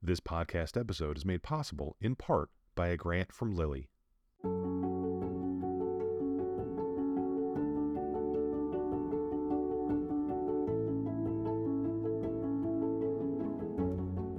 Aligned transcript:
This 0.00 0.20
podcast 0.20 0.80
episode 0.80 1.16
is 1.16 1.24
made 1.24 1.42
possible 1.42 1.96
in 2.00 2.14
part 2.14 2.50
by 2.76 2.86
a 2.86 2.96
grant 2.96 3.32
from 3.32 3.56
Lilly. 3.56 3.88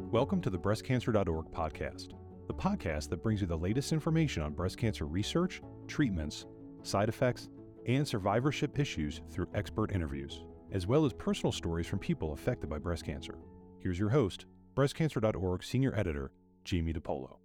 Welcome 0.10 0.40
to 0.44 0.50
the 0.50 0.58
breastcancer.org 0.58 1.52
podcast, 1.52 2.14
the 2.48 2.54
podcast 2.54 3.10
that 3.10 3.22
brings 3.22 3.42
you 3.42 3.48
the 3.48 3.58
latest 3.58 3.92
information 3.92 4.42
on 4.42 4.54
breast 4.54 4.78
cancer 4.78 5.08
research, 5.08 5.62
treatments, 5.88 6.46
side 6.84 7.10
effects, 7.10 7.50
and 7.86 8.08
survivorship 8.08 8.80
issues 8.80 9.20
through 9.30 9.50
expert 9.54 9.92
interviews, 9.92 10.46
as 10.72 10.88
well 10.88 11.04
as 11.04 11.12
personal 11.12 11.52
stories 11.52 11.86
from 11.86 12.00
people 12.00 12.32
affected 12.32 12.70
by 12.70 12.78
breast 12.78 13.06
cancer. 13.06 13.38
Here's 13.82 14.00
your 14.00 14.10
host, 14.10 14.46
breastcancer.org 14.80 15.62
senior 15.62 15.94
editor, 15.94 16.32
Jamie 16.64 16.94
DePolo. 16.94 17.36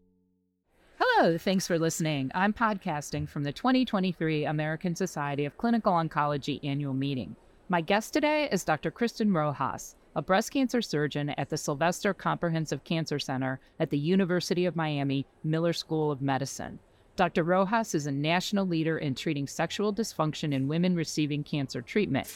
Hello, 1.01 1.37
thanks 1.37 1.67
for 1.67 1.81
listening. 1.81 2.31
I'm 2.33 2.53
podcasting 2.53 3.29
from 3.29 3.43
the 3.43 3.51
2023 3.51 4.45
American 4.45 4.95
Society 4.95 5.45
of 5.45 5.59
Clinical 5.59 5.93
Oncology 5.95 6.61
annual 6.63 6.95
meeting. 6.95 7.35
My 7.69 7.81
guest 7.81 8.13
today 8.13 8.49
is 8.53 8.63
Dr. 8.63 8.93
Kristin 8.93 9.35
Rojas, 9.35 9.97
a 10.15 10.23
breast 10.23 10.53
cancer 10.53 10.81
surgeon 10.81 11.31
at 11.31 11.51
the 11.51 11.57
Sylvester 11.57 12.15
Comprehensive 12.15 12.85
Cancer 12.85 13.19
Center 13.19 13.59
at 13.81 13.91
the 13.91 13.99
University 13.99 14.65
of 14.65 14.77
Miami 14.77 15.27
Miller 15.43 15.73
School 15.73 16.13
of 16.13 16.23
Medicine. 16.23 16.79
Dr. 17.17 17.43
Rojas 17.43 17.97
is 17.97 18.07
a 18.07 18.13
national 18.13 18.65
leader 18.65 18.97
in 18.97 19.17
treating 19.17 19.49
sexual 19.49 19.93
dysfunction 19.93 20.55
in 20.55 20.69
women 20.69 20.95
receiving 20.95 21.43
cancer 21.43 21.83
treatment. 21.83 22.33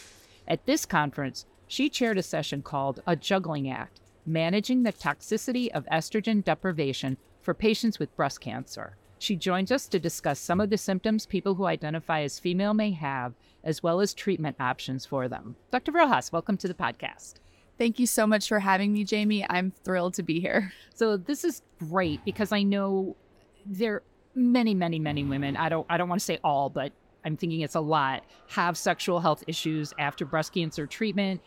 At 0.48 0.66
this 0.66 0.84
conference, 0.84 1.46
she 1.68 1.88
chaired 1.88 2.18
a 2.18 2.22
session 2.24 2.62
called 2.62 3.00
A 3.06 3.14
Juggling 3.14 3.70
Act 3.70 4.00
Managing 4.28 4.82
the 4.82 4.92
Toxicity 4.92 5.70
of 5.70 5.86
Estrogen 5.86 6.44
Deprivation 6.44 7.16
for 7.40 7.54
Patients 7.54 7.98
with 7.98 8.14
Breast 8.14 8.42
Cancer. 8.42 8.94
She 9.18 9.36
joins 9.36 9.72
us 9.72 9.88
to 9.88 9.98
discuss 9.98 10.38
some 10.38 10.60
of 10.60 10.68
the 10.68 10.76
symptoms 10.76 11.24
people 11.24 11.54
who 11.54 11.64
identify 11.64 12.20
as 12.20 12.38
female 12.38 12.74
may 12.74 12.90
have, 12.90 13.32
as 13.64 13.82
well 13.82 14.02
as 14.02 14.12
treatment 14.12 14.56
options 14.60 15.06
for 15.06 15.28
them. 15.28 15.56
Dr. 15.70 15.92
Rojas, 15.92 16.30
welcome 16.30 16.58
to 16.58 16.68
the 16.68 16.74
podcast. 16.74 17.36
Thank 17.78 17.98
you 17.98 18.06
so 18.06 18.26
much 18.26 18.48
for 18.48 18.58
having 18.58 18.92
me, 18.92 19.02
Jamie. 19.02 19.46
I'm 19.48 19.70
thrilled 19.70 20.12
to 20.14 20.22
be 20.22 20.40
here. 20.40 20.74
So 20.94 21.16
this 21.16 21.42
is 21.42 21.62
great 21.78 22.22
because 22.26 22.52
I 22.52 22.64
know 22.64 23.16
there 23.64 23.94
are 23.94 24.02
many, 24.34 24.74
many, 24.74 24.98
many 24.98 25.24
women. 25.24 25.56
I 25.56 25.70
don't 25.70 25.86
I 25.88 25.96
don't 25.96 26.10
want 26.10 26.20
to 26.20 26.24
say 26.26 26.38
all, 26.44 26.68
but 26.68 26.92
I'm 27.24 27.38
thinking 27.38 27.62
it's 27.62 27.76
a 27.76 27.80
lot, 27.80 28.24
have 28.48 28.76
sexual 28.76 29.20
health 29.20 29.42
issues 29.46 29.94
after 29.98 30.26
breast 30.26 30.52
cancer 30.52 30.86
treatment. 30.86 31.40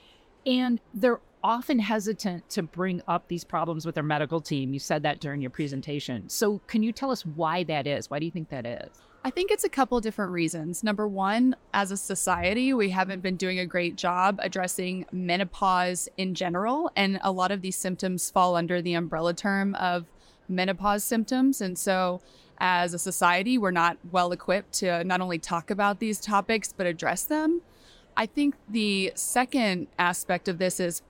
And 0.47 0.81
they're 0.95 1.19
often 1.43 1.79
hesitant 1.79 2.49
to 2.49 2.63
bring 2.63 3.01
up 3.07 3.27
these 3.27 3.43
problems 3.43 3.85
with 3.85 3.95
their 3.95 4.03
medical 4.03 4.41
team. 4.41 4.73
You 4.73 4.79
said 4.79 5.03
that 5.03 5.19
during 5.19 5.41
your 5.41 5.49
presentation. 5.49 6.29
So, 6.29 6.59
can 6.67 6.83
you 6.83 6.91
tell 6.91 7.11
us 7.11 7.25
why 7.25 7.63
that 7.63 7.87
is? 7.87 8.09
Why 8.09 8.19
do 8.19 8.25
you 8.25 8.31
think 8.31 8.49
that 8.49 8.65
is? 8.65 8.89
I 9.23 9.29
think 9.29 9.51
it's 9.51 9.63
a 9.63 9.69
couple 9.69 9.99
different 10.01 10.31
reasons. 10.31 10.83
Number 10.83 11.07
one, 11.07 11.55
as 11.75 11.91
a 11.91 11.97
society, 11.97 12.73
we 12.73 12.89
haven't 12.89 13.21
been 13.21 13.35
doing 13.35 13.59
a 13.59 13.67
great 13.67 13.95
job 13.95 14.39
addressing 14.41 15.05
menopause 15.11 16.09
in 16.17 16.33
general. 16.33 16.91
And 16.95 17.19
a 17.21 17.31
lot 17.31 17.51
of 17.51 17.61
these 17.61 17.75
symptoms 17.75 18.31
fall 18.31 18.55
under 18.55 18.81
the 18.81 18.95
umbrella 18.95 19.35
term 19.35 19.75
of 19.75 20.07
menopause 20.49 21.03
symptoms. 21.03 21.61
And 21.61 21.77
so, 21.77 22.21
as 22.57 22.93
a 22.93 22.99
society, 22.99 23.57
we're 23.57 23.71
not 23.71 23.97
well 24.11 24.31
equipped 24.31 24.73
to 24.79 25.03
not 25.03 25.21
only 25.21 25.37
talk 25.37 25.69
about 25.69 25.99
these 25.99 26.19
topics, 26.19 26.73
but 26.75 26.87
address 26.87 27.23
them. 27.23 27.61
I 28.17 28.25
think 28.25 28.55
the 28.69 29.11
second 29.15 29.87
aspect 29.97 30.47
of 30.47 30.57
this 30.57 30.79
is 30.79 31.01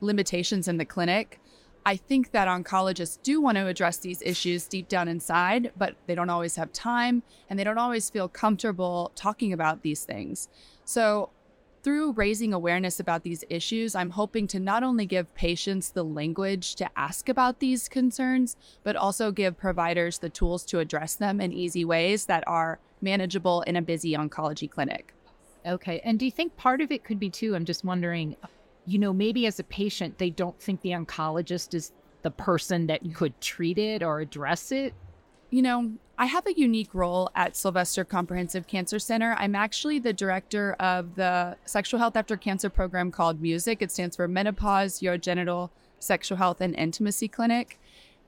limitations 0.00 0.68
in 0.68 0.76
the 0.76 0.84
clinic. 0.84 1.40
I 1.86 1.96
think 1.96 2.32
that 2.32 2.48
oncologists 2.48 3.18
do 3.22 3.40
want 3.40 3.56
to 3.56 3.66
address 3.66 3.98
these 3.98 4.20
issues 4.22 4.66
deep 4.66 4.88
down 4.88 5.08
inside, 5.08 5.72
but 5.76 5.96
they 6.06 6.14
don't 6.14 6.28
always 6.28 6.56
have 6.56 6.72
time 6.72 7.22
and 7.48 7.58
they 7.58 7.64
don't 7.64 7.78
always 7.78 8.10
feel 8.10 8.28
comfortable 8.28 9.10
talking 9.14 9.52
about 9.52 9.82
these 9.82 10.04
things. 10.04 10.48
So, 10.84 11.30
through 11.84 12.12
raising 12.12 12.52
awareness 12.52 12.98
about 12.98 13.22
these 13.22 13.44
issues, 13.48 13.94
I'm 13.94 14.10
hoping 14.10 14.46
to 14.48 14.60
not 14.60 14.82
only 14.82 15.06
give 15.06 15.32
patients 15.34 15.90
the 15.90 16.02
language 16.02 16.74
to 16.74 16.90
ask 16.98 17.28
about 17.28 17.60
these 17.60 17.88
concerns, 17.88 18.56
but 18.82 18.96
also 18.96 19.30
give 19.30 19.56
providers 19.56 20.18
the 20.18 20.28
tools 20.28 20.66
to 20.66 20.80
address 20.80 21.14
them 21.14 21.40
in 21.40 21.52
easy 21.52 21.84
ways 21.84 22.26
that 22.26 22.44
are 22.46 22.80
manageable 23.00 23.62
in 23.62 23.76
a 23.76 23.82
busy 23.82 24.14
oncology 24.14 24.68
clinic. 24.68 25.14
Okay. 25.64 26.00
And 26.04 26.18
do 26.18 26.24
you 26.24 26.30
think 26.30 26.56
part 26.56 26.80
of 26.80 26.90
it 26.90 27.04
could 27.04 27.18
be 27.18 27.30
too? 27.30 27.54
I'm 27.54 27.64
just 27.64 27.84
wondering 27.84 28.36
you 28.88 28.98
know, 28.98 29.12
maybe 29.12 29.46
as 29.46 29.60
a 29.60 29.64
patient, 29.64 30.18
they 30.18 30.30
don't 30.30 30.58
think 30.60 30.80
the 30.80 30.90
oncologist 30.90 31.74
is 31.74 31.92
the 32.22 32.30
person 32.30 32.86
that 32.86 33.00
could 33.14 33.38
treat 33.40 33.78
it 33.78 34.02
or 34.02 34.20
address 34.20 34.72
it? 34.72 34.94
You 35.50 35.62
know, 35.62 35.92
I 36.18 36.26
have 36.26 36.46
a 36.46 36.58
unique 36.58 36.94
role 36.94 37.30
at 37.34 37.54
Sylvester 37.54 38.04
Comprehensive 38.04 38.66
Cancer 38.66 38.98
Center. 38.98 39.36
I'm 39.38 39.54
actually 39.54 39.98
the 39.98 40.12
director 40.12 40.72
of 40.80 41.14
the 41.14 41.56
Sexual 41.64 42.00
Health 42.00 42.16
After 42.16 42.36
Cancer 42.36 42.70
program 42.70 43.10
called 43.10 43.40
MUSIC. 43.40 43.82
It 43.82 43.92
stands 43.92 44.16
for 44.16 44.26
Menopause, 44.26 45.00
Urogenital, 45.00 45.70
Sexual 46.00 46.38
Health, 46.38 46.60
and 46.60 46.74
Intimacy 46.74 47.28
Clinic. 47.28 47.78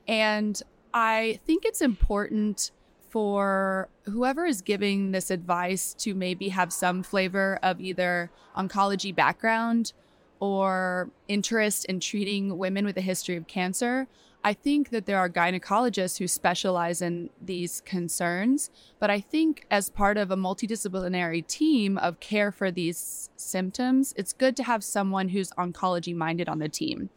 And 0.07 0.61
I 0.93 1.39
think 1.45 1.65
it's 1.65 1.81
important 1.81 2.71
for 3.09 3.89
whoever 4.05 4.45
is 4.45 4.61
giving 4.61 5.11
this 5.11 5.31
advice 5.31 5.93
to 5.95 6.13
maybe 6.13 6.49
have 6.49 6.71
some 6.71 7.03
flavor 7.03 7.59
of 7.61 7.81
either 7.81 8.31
oncology 8.55 9.13
background 9.13 9.91
or 10.41 11.11
interest 11.27 11.85
in 11.85 11.99
treating 11.99 12.57
women 12.57 12.83
with 12.83 12.97
a 12.97 13.01
history 13.01 13.37
of 13.37 13.47
cancer, 13.47 14.07
I 14.43 14.53
think 14.53 14.89
that 14.89 15.05
there 15.05 15.19
are 15.19 15.29
gynecologists 15.29 16.17
who 16.17 16.27
specialize 16.27 16.99
in 16.99 17.29
these 17.39 17.81
concerns. 17.81 18.71
But 18.99 19.11
I 19.11 19.19
think 19.19 19.67
as 19.69 19.91
part 19.91 20.17
of 20.17 20.31
a 20.31 20.35
multidisciplinary 20.35 21.45
team 21.45 21.97
of 21.99 22.19
care 22.19 22.51
for 22.51 22.71
these 22.71 23.29
symptoms, 23.35 24.15
it's 24.17 24.33
good 24.33 24.57
to 24.57 24.63
have 24.63 24.83
someone 24.83 25.29
who's 25.29 25.51
oncology 25.51 26.15
minded 26.15 26.49
on 26.49 26.57
the 26.57 26.69
team. 26.69 27.11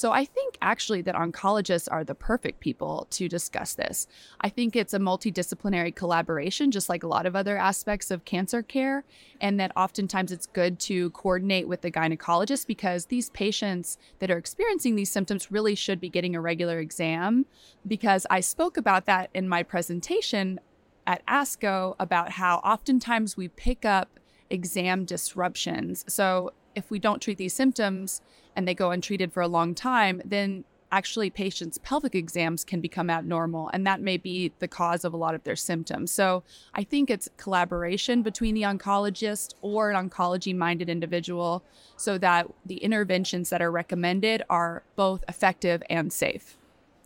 So 0.00 0.12
I 0.12 0.24
think 0.24 0.56
actually 0.62 1.02
that 1.02 1.14
oncologists 1.14 1.86
are 1.92 2.04
the 2.04 2.14
perfect 2.14 2.60
people 2.60 3.06
to 3.10 3.28
discuss 3.28 3.74
this. 3.74 4.06
I 4.40 4.48
think 4.48 4.74
it's 4.74 4.94
a 4.94 4.98
multidisciplinary 4.98 5.94
collaboration, 5.94 6.70
just 6.70 6.88
like 6.88 7.02
a 7.02 7.06
lot 7.06 7.26
of 7.26 7.36
other 7.36 7.58
aspects 7.58 8.10
of 8.10 8.24
cancer 8.24 8.62
care, 8.62 9.04
and 9.42 9.60
that 9.60 9.72
oftentimes 9.76 10.32
it's 10.32 10.46
good 10.46 10.80
to 10.80 11.10
coordinate 11.10 11.68
with 11.68 11.82
the 11.82 11.90
gynecologist 11.90 12.66
because 12.66 13.06
these 13.06 13.28
patients 13.28 13.98
that 14.20 14.30
are 14.30 14.38
experiencing 14.38 14.96
these 14.96 15.12
symptoms 15.12 15.52
really 15.52 15.74
should 15.74 16.00
be 16.00 16.08
getting 16.08 16.34
a 16.34 16.40
regular 16.40 16.78
exam. 16.78 17.44
Because 17.86 18.26
I 18.30 18.40
spoke 18.40 18.78
about 18.78 19.04
that 19.04 19.28
in 19.34 19.50
my 19.50 19.62
presentation 19.62 20.60
at 21.06 21.22
ASCO 21.26 21.94
about 22.00 22.30
how 22.30 22.56
oftentimes 22.64 23.36
we 23.36 23.48
pick 23.48 23.84
up 23.84 24.18
exam 24.48 25.04
disruptions. 25.04 26.06
So 26.08 26.52
if 26.74 26.90
we 26.90 26.98
don't 26.98 27.20
treat 27.20 27.36
these 27.36 27.52
symptoms 27.52 28.22
and 28.56 28.66
they 28.66 28.74
go 28.74 28.90
untreated 28.90 29.32
for 29.32 29.42
a 29.42 29.48
long 29.48 29.74
time, 29.74 30.20
then 30.24 30.64
actually 30.92 31.30
patients' 31.30 31.78
pelvic 31.82 32.14
exams 32.14 32.64
can 32.64 32.80
become 32.80 33.10
abnormal, 33.10 33.70
and 33.72 33.86
that 33.86 34.00
may 34.00 34.16
be 34.16 34.52
the 34.58 34.68
cause 34.68 35.04
of 35.04 35.14
a 35.14 35.16
lot 35.16 35.34
of 35.34 35.44
their 35.44 35.56
symptoms. 35.56 36.10
So 36.10 36.42
I 36.74 36.82
think 36.82 37.10
it's 37.10 37.28
collaboration 37.36 38.22
between 38.22 38.54
the 38.54 38.62
oncologist 38.62 39.54
or 39.62 39.90
an 39.90 40.10
oncology 40.10 40.54
minded 40.54 40.88
individual 40.88 41.62
so 41.96 42.18
that 42.18 42.48
the 42.66 42.78
interventions 42.78 43.50
that 43.50 43.62
are 43.62 43.70
recommended 43.70 44.42
are 44.50 44.82
both 44.96 45.24
effective 45.28 45.82
and 45.88 46.12
safe. 46.12 46.56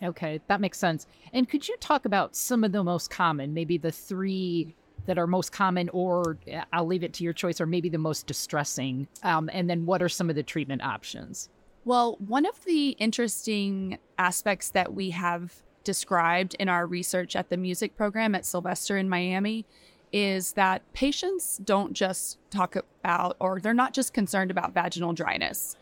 Okay, 0.02 0.40
that 0.48 0.60
makes 0.60 0.78
sense. 0.78 1.06
And 1.32 1.48
could 1.48 1.68
you 1.68 1.76
talk 1.78 2.04
about 2.04 2.36
some 2.36 2.64
of 2.64 2.72
the 2.72 2.82
most 2.82 3.10
common, 3.10 3.54
maybe 3.54 3.78
the 3.78 3.92
three 3.92 4.74
that 5.06 5.18
are 5.18 5.26
most 5.26 5.52
common, 5.52 5.88
or 5.90 6.38
I'll 6.72 6.86
leave 6.86 7.04
it 7.04 7.12
to 7.14 7.24
your 7.24 7.32
choice, 7.32 7.60
or 7.60 7.66
maybe 7.66 7.88
the 7.88 7.98
most 7.98 8.26
distressing? 8.26 9.06
Um, 9.22 9.50
and 9.52 9.68
then 9.68 9.86
what 9.86 10.02
are 10.02 10.08
some 10.08 10.30
of 10.30 10.36
the 10.36 10.42
treatment 10.42 10.82
options? 10.82 11.48
Well, 11.84 12.16
one 12.26 12.46
of 12.46 12.64
the 12.64 12.90
interesting 12.90 13.98
aspects 14.18 14.70
that 14.70 14.94
we 14.94 15.10
have 15.10 15.62
described 15.84 16.56
in 16.58 16.68
our 16.68 16.86
research 16.86 17.36
at 17.36 17.50
the 17.50 17.58
music 17.58 17.96
program 17.96 18.34
at 18.34 18.46
Sylvester 18.46 18.96
in 18.96 19.08
Miami 19.08 19.66
is 20.12 20.52
that 20.52 20.80
patients 20.92 21.58
don't 21.64 21.92
just 21.92 22.38
talk 22.50 22.76
about, 22.76 23.36
or 23.40 23.60
they're 23.60 23.74
not 23.74 23.92
just 23.92 24.14
concerned 24.14 24.50
about 24.50 24.72
vaginal 24.72 25.12
dryness. 25.12 25.76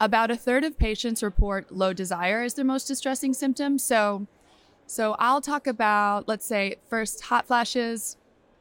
About 0.00 0.30
a 0.30 0.36
third 0.36 0.64
of 0.64 0.78
patients 0.78 1.22
report 1.22 1.70
low 1.70 1.92
desire 1.92 2.42
as 2.42 2.54
their 2.54 2.64
most 2.64 2.86
distressing 2.86 3.34
symptom. 3.34 3.78
So, 3.78 4.26
so 4.86 5.16
I'll 5.18 5.40
talk 5.40 5.66
about, 5.66 6.28
let's 6.28 6.46
say, 6.46 6.76
first 6.88 7.20
hot 7.22 7.46
flashes, 7.46 8.16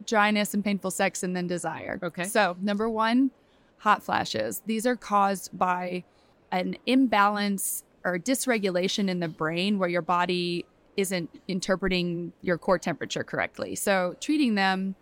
dryness 0.06 0.54
and 0.54 0.64
painful 0.64 0.92
sex, 0.92 1.24
and 1.24 1.36
then 1.36 1.48
desire. 1.48 2.00
Okay. 2.02 2.24
So, 2.24 2.56
number 2.62 2.90
one, 2.90 3.32
hot 3.80 4.04
flashes. 4.04 4.62
These 4.66 4.86
are 4.86 4.96
caused 4.96 5.58
by 5.58 6.04
an 6.52 6.78
imbalance 6.86 7.84
or 8.04 8.18
dysregulation 8.18 9.10
in 9.10 9.20
the 9.20 9.28
brain 9.28 9.80
where 9.80 9.90
your 9.90 10.02
body 10.02 10.66
isn't 10.96 11.30
interpreting 11.48 12.32
your 12.42 12.58
core 12.58 12.80
temperature 12.80 13.24
correctly. 13.24 13.76
So, 13.76 14.16
treating 14.20 14.56
them 14.56 14.96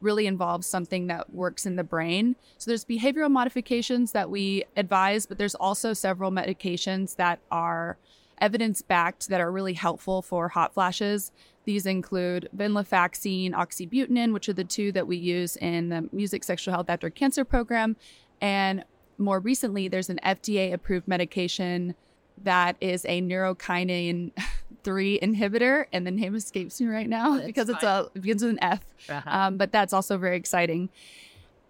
really 0.00 0.26
involves 0.26 0.66
something 0.66 1.08
that 1.08 1.34
works 1.34 1.66
in 1.66 1.76
the 1.76 1.84
brain. 1.84 2.36
So, 2.58 2.70
there's 2.70 2.84
behavioral 2.84 3.30
modifications 3.30 4.12
that 4.12 4.30
we 4.30 4.64
advise, 4.76 5.26
but 5.26 5.38
there's 5.38 5.54
also 5.54 5.92
several 5.92 6.30
medications 6.30 7.16
that 7.16 7.40
are 7.50 7.96
evidence 8.40 8.82
backed 8.82 9.28
that 9.28 9.40
are 9.40 9.50
really 9.50 9.74
helpful 9.74 10.22
for 10.22 10.48
hot 10.48 10.74
flashes. 10.74 11.32
These 11.68 11.84
include 11.84 12.48
venlafaxine, 12.56 13.52
oxybutynin, 13.52 14.32
which 14.32 14.48
are 14.48 14.54
the 14.54 14.64
two 14.64 14.90
that 14.92 15.06
we 15.06 15.18
use 15.18 15.54
in 15.58 15.90
the 15.90 16.08
Music 16.12 16.42
Sexual 16.42 16.72
Health 16.72 16.88
After 16.88 17.10
Cancer 17.10 17.44
program. 17.44 17.94
And 18.40 18.84
more 19.18 19.38
recently, 19.38 19.86
there's 19.86 20.08
an 20.08 20.18
FDA 20.24 20.72
approved 20.72 21.06
medication 21.06 21.94
that 22.42 22.76
is 22.80 23.04
a 23.04 23.20
neurokinin 23.20 24.32
3 24.82 25.20
inhibitor, 25.20 25.84
and 25.92 26.06
the 26.06 26.10
name 26.10 26.34
escapes 26.34 26.80
me 26.80 26.86
right 26.86 27.06
now 27.06 27.38
because 27.38 27.68
it's 27.68 27.82
a 27.82 28.08
it 28.14 28.22
begins 28.22 28.42
with 28.42 28.52
an 28.52 28.62
F. 28.62 28.80
Uh-huh. 29.06 29.30
Um, 29.30 29.58
but 29.58 29.70
that's 29.70 29.92
also 29.92 30.16
very 30.16 30.38
exciting. 30.38 30.88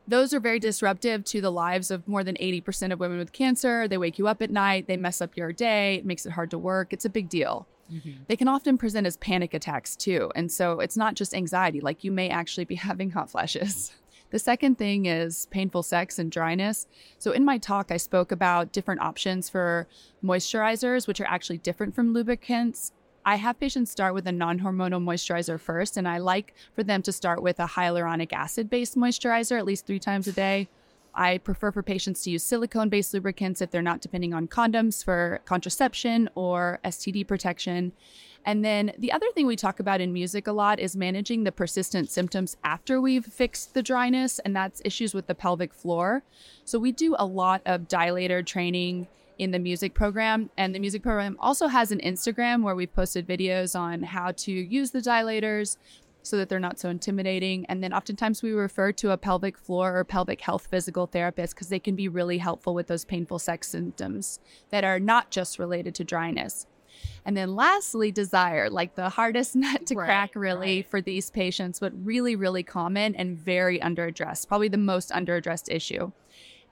Those 0.07 0.33
are 0.33 0.39
very 0.39 0.61
disruptive 0.61 1.25
to 1.25 1.41
the 1.41 1.51
lives 1.51 1.91
of 1.91 2.07
more 2.07 2.23
than 2.23 2.37
80% 2.37 2.93
of 2.93 3.01
women 3.01 3.19
with 3.19 3.33
cancer. 3.33 3.89
They 3.89 3.99
wake 3.99 4.17
you 4.17 4.29
up 4.29 4.43
at 4.43 4.51
night, 4.53 4.87
they 4.87 4.97
mess 4.97 5.21
up 5.21 5.37
your 5.37 5.53
day, 5.53 5.97
it 5.97 6.07
makes 6.07 6.25
it 6.25 6.31
hard 6.31 6.53
to 6.53 6.59
work. 6.59 6.93
It's 6.93 7.05
a 7.05 7.11
big 7.11 7.29
deal. 7.29 7.67
Mm-hmm. 7.93 8.23
They 8.29 8.37
can 8.37 8.49
often 8.49 8.79
present 8.79 9.07
as 9.07 9.17
panic 9.17 9.55
attacks 9.55 9.97
too. 9.97 10.31
And 10.35 10.51
so 10.51 10.81
it's 10.81 10.97
not 10.97 11.15
just 11.15 11.35
anxiety, 11.35 11.81
like 11.81 12.05
you 12.05 12.13
may 12.13 12.29
actually 12.29 12.65
be 12.65 12.75
having 12.89 13.11
hot 13.11 13.31
flashes. 13.31 13.93
The 14.31 14.39
second 14.39 14.77
thing 14.77 15.07
is 15.07 15.47
painful 15.51 15.83
sex 15.83 16.19
and 16.19 16.31
dryness. 16.31 16.87
So, 17.19 17.33
in 17.33 17.47
my 17.47 17.57
talk, 17.57 17.91
I 17.91 17.97
spoke 17.97 18.31
about 18.31 18.73
different 18.73 19.01
options 19.01 19.49
for 19.49 19.89
moisturizers, 20.23 21.09
which 21.09 21.21
are 21.21 21.27
actually 21.27 21.59
different 21.59 21.95
from 21.95 22.13
lubricants. 22.13 22.93
I 23.25 23.37
have 23.37 23.59
patients 23.59 23.91
start 23.91 24.15
with 24.15 24.27
a 24.27 24.33
non 24.33 24.61
hormonal 24.61 25.03
moisturizer 25.03 25.59
first, 25.59 25.97
and 25.97 26.07
I 26.07 26.19
like 26.19 26.55
for 26.75 26.83
them 26.83 27.01
to 27.03 27.13
start 27.13 27.43
with 27.43 27.59
a 27.59 27.67
hyaluronic 27.67 28.33
acid 28.33 28.69
based 28.69 28.97
moisturizer 28.97 29.59
at 29.59 29.65
least 29.65 29.87
three 29.87 29.99
times 29.99 30.27
a 30.29 30.33
day. 30.33 30.69
I 31.19 31.39
prefer 31.39 31.73
for 31.73 31.83
patients 31.83 32.23
to 32.23 32.31
use 32.31 32.45
silicone 32.45 32.89
based 32.89 33.13
lubricants 33.13 33.61
if 33.61 33.73
they're 33.73 33.83
not 33.83 34.01
depending 34.01 34.33
on 34.33 34.47
condoms 34.47 35.05
for 35.05 35.41
contraception 35.45 36.31
or 36.37 36.79
STD 36.85 37.27
protection. 37.27 37.93
And 38.47 38.65
then 38.65 38.93
the 38.97 39.11
other 39.11 39.27
thing 39.35 39.45
we 39.45 39.57
talk 39.57 39.81
about 39.81 40.01
in 40.01 40.13
music 40.13 40.47
a 40.47 40.53
lot 40.53 40.79
is 40.79 40.97
managing 40.97 41.43
the 41.43 41.51
persistent 41.51 42.09
symptoms 42.09 42.57
after 42.63 43.01
we've 43.01 43.27
fixed 43.27 43.75
the 43.75 43.83
dryness, 43.83 44.39
and 44.39 44.55
that's 44.55 44.81
issues 44.85 45.13
with 45.13 45.27
the 45.27 45.35
pelvic 45.35 45.75
floor. 45.75 46.23
So 46.65 46.79
we 46.79 46.93
do 46.93 47.17
a 47.19 47.27
lot 47.27 47.63
of 47.67 47.89
dilator 47.89 48.47
training 48.47 49.09
in 49.39 49.51
the 49.51 49.59
music 49.59 49.95
program. 49.95 50.51
And 50.57 50.73
the 50.73 50.79
music 50.79 51.03
program 51.03 51.37
also 51.41 51.67
has 51.67 51.91
an 51.91 52.01
Instagram 52.01 52.63
where 52.63 52.75
we've 52.77 52.93
posted 52.93 53.27
videos 53.27 53.79
on 53.79 54.03
how 54.03 54.33
to 54.33 54.53
use 54.53 54.93
the 54.93 55.01
dilators 55.01 55.79
so 56.29 56.37
that 56.37 56.49
they're 56.49 56.61
not 56.61 56.79
so 56.79 56.89
intimidating. 56.89 57.67
And 57.67 57.83
then 57.83 57.93
oftentimes 57.93 58.43
we 58.43 58.53
refer 58.53 58.93
to 58.93 59.11
a 59.11 59.17
pelvic 59.17 59.59
floor 59.59 59.97
or 59.97 60.05
pelvic 60.05 60.41
health 60.41 60.69
physical 60.71 61.07
therapist 61.07 61.55
because 61.55 61.69
they 61.69 61.79
can 61.79 61.97
be 61.97 62.09
really 62.09 62.39
helpful 62.39 62.75
with 62.75 62.87
those 62.87 63.05
painful 63.05 63.39
sex 63.39 63.69
symptoms 63.69 64.41
that 64.71 64.85
are 64.85 65.01
not 65.01 65.31
just 65.31 65.59
related 65.59 65.95
to 65.97 66.05
dryness. 66.05 66.67
And 67.25 67.37
then 67.37 67.55
lastly, 67.55 68.11
desire, 68.11 68.71
like 68.71 68.95
the 68.95 69.09
hardest 69.09 69.55
nut 69.57 69.87
to 69.87 69.95
Right, 69.95 70.07
crack 70.07 70.35
really 70.35 70.79
right. 70.79 70.91
for 70.91 71.01
these 71.01 71.31
patients, 71.31 71.81
but 71.81 71.93
really, 72.05 72.37
really 72.37 72.63
common 72.63 73.15
and 73.15 73.39
very 73.39 73.79
underaddressed, 73.79 74.49
probably 74.49 74.69
the 74.69 74.79
most 74.79 75.11
underaddressed 75.11 75.71
issue. 75.71 76.11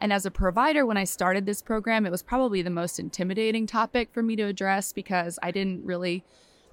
And 0.00 0.12
as 0.12 0.26
a 0.26 0.30
provider, 0.30 0.84
when 0.84 0.98
I 0.98 1.04
started 1.04 1.46
this 1.46 1.62
program, 1.62 2.04
it 2.04 2.10
was 2.10 2.22
probably 2.22 2.60
the 2.60 2.70
most 2.70 2.98
intimidating 2.98 3.66
topic 3.66 4.10
for 4.12 4.22
me 4.22 4.36
to 4.36 4.42
address 4.42 4.92
because 4.92 5.38
I 5.42 5.50
didn't 5.50 5.84
really 5.84 6.24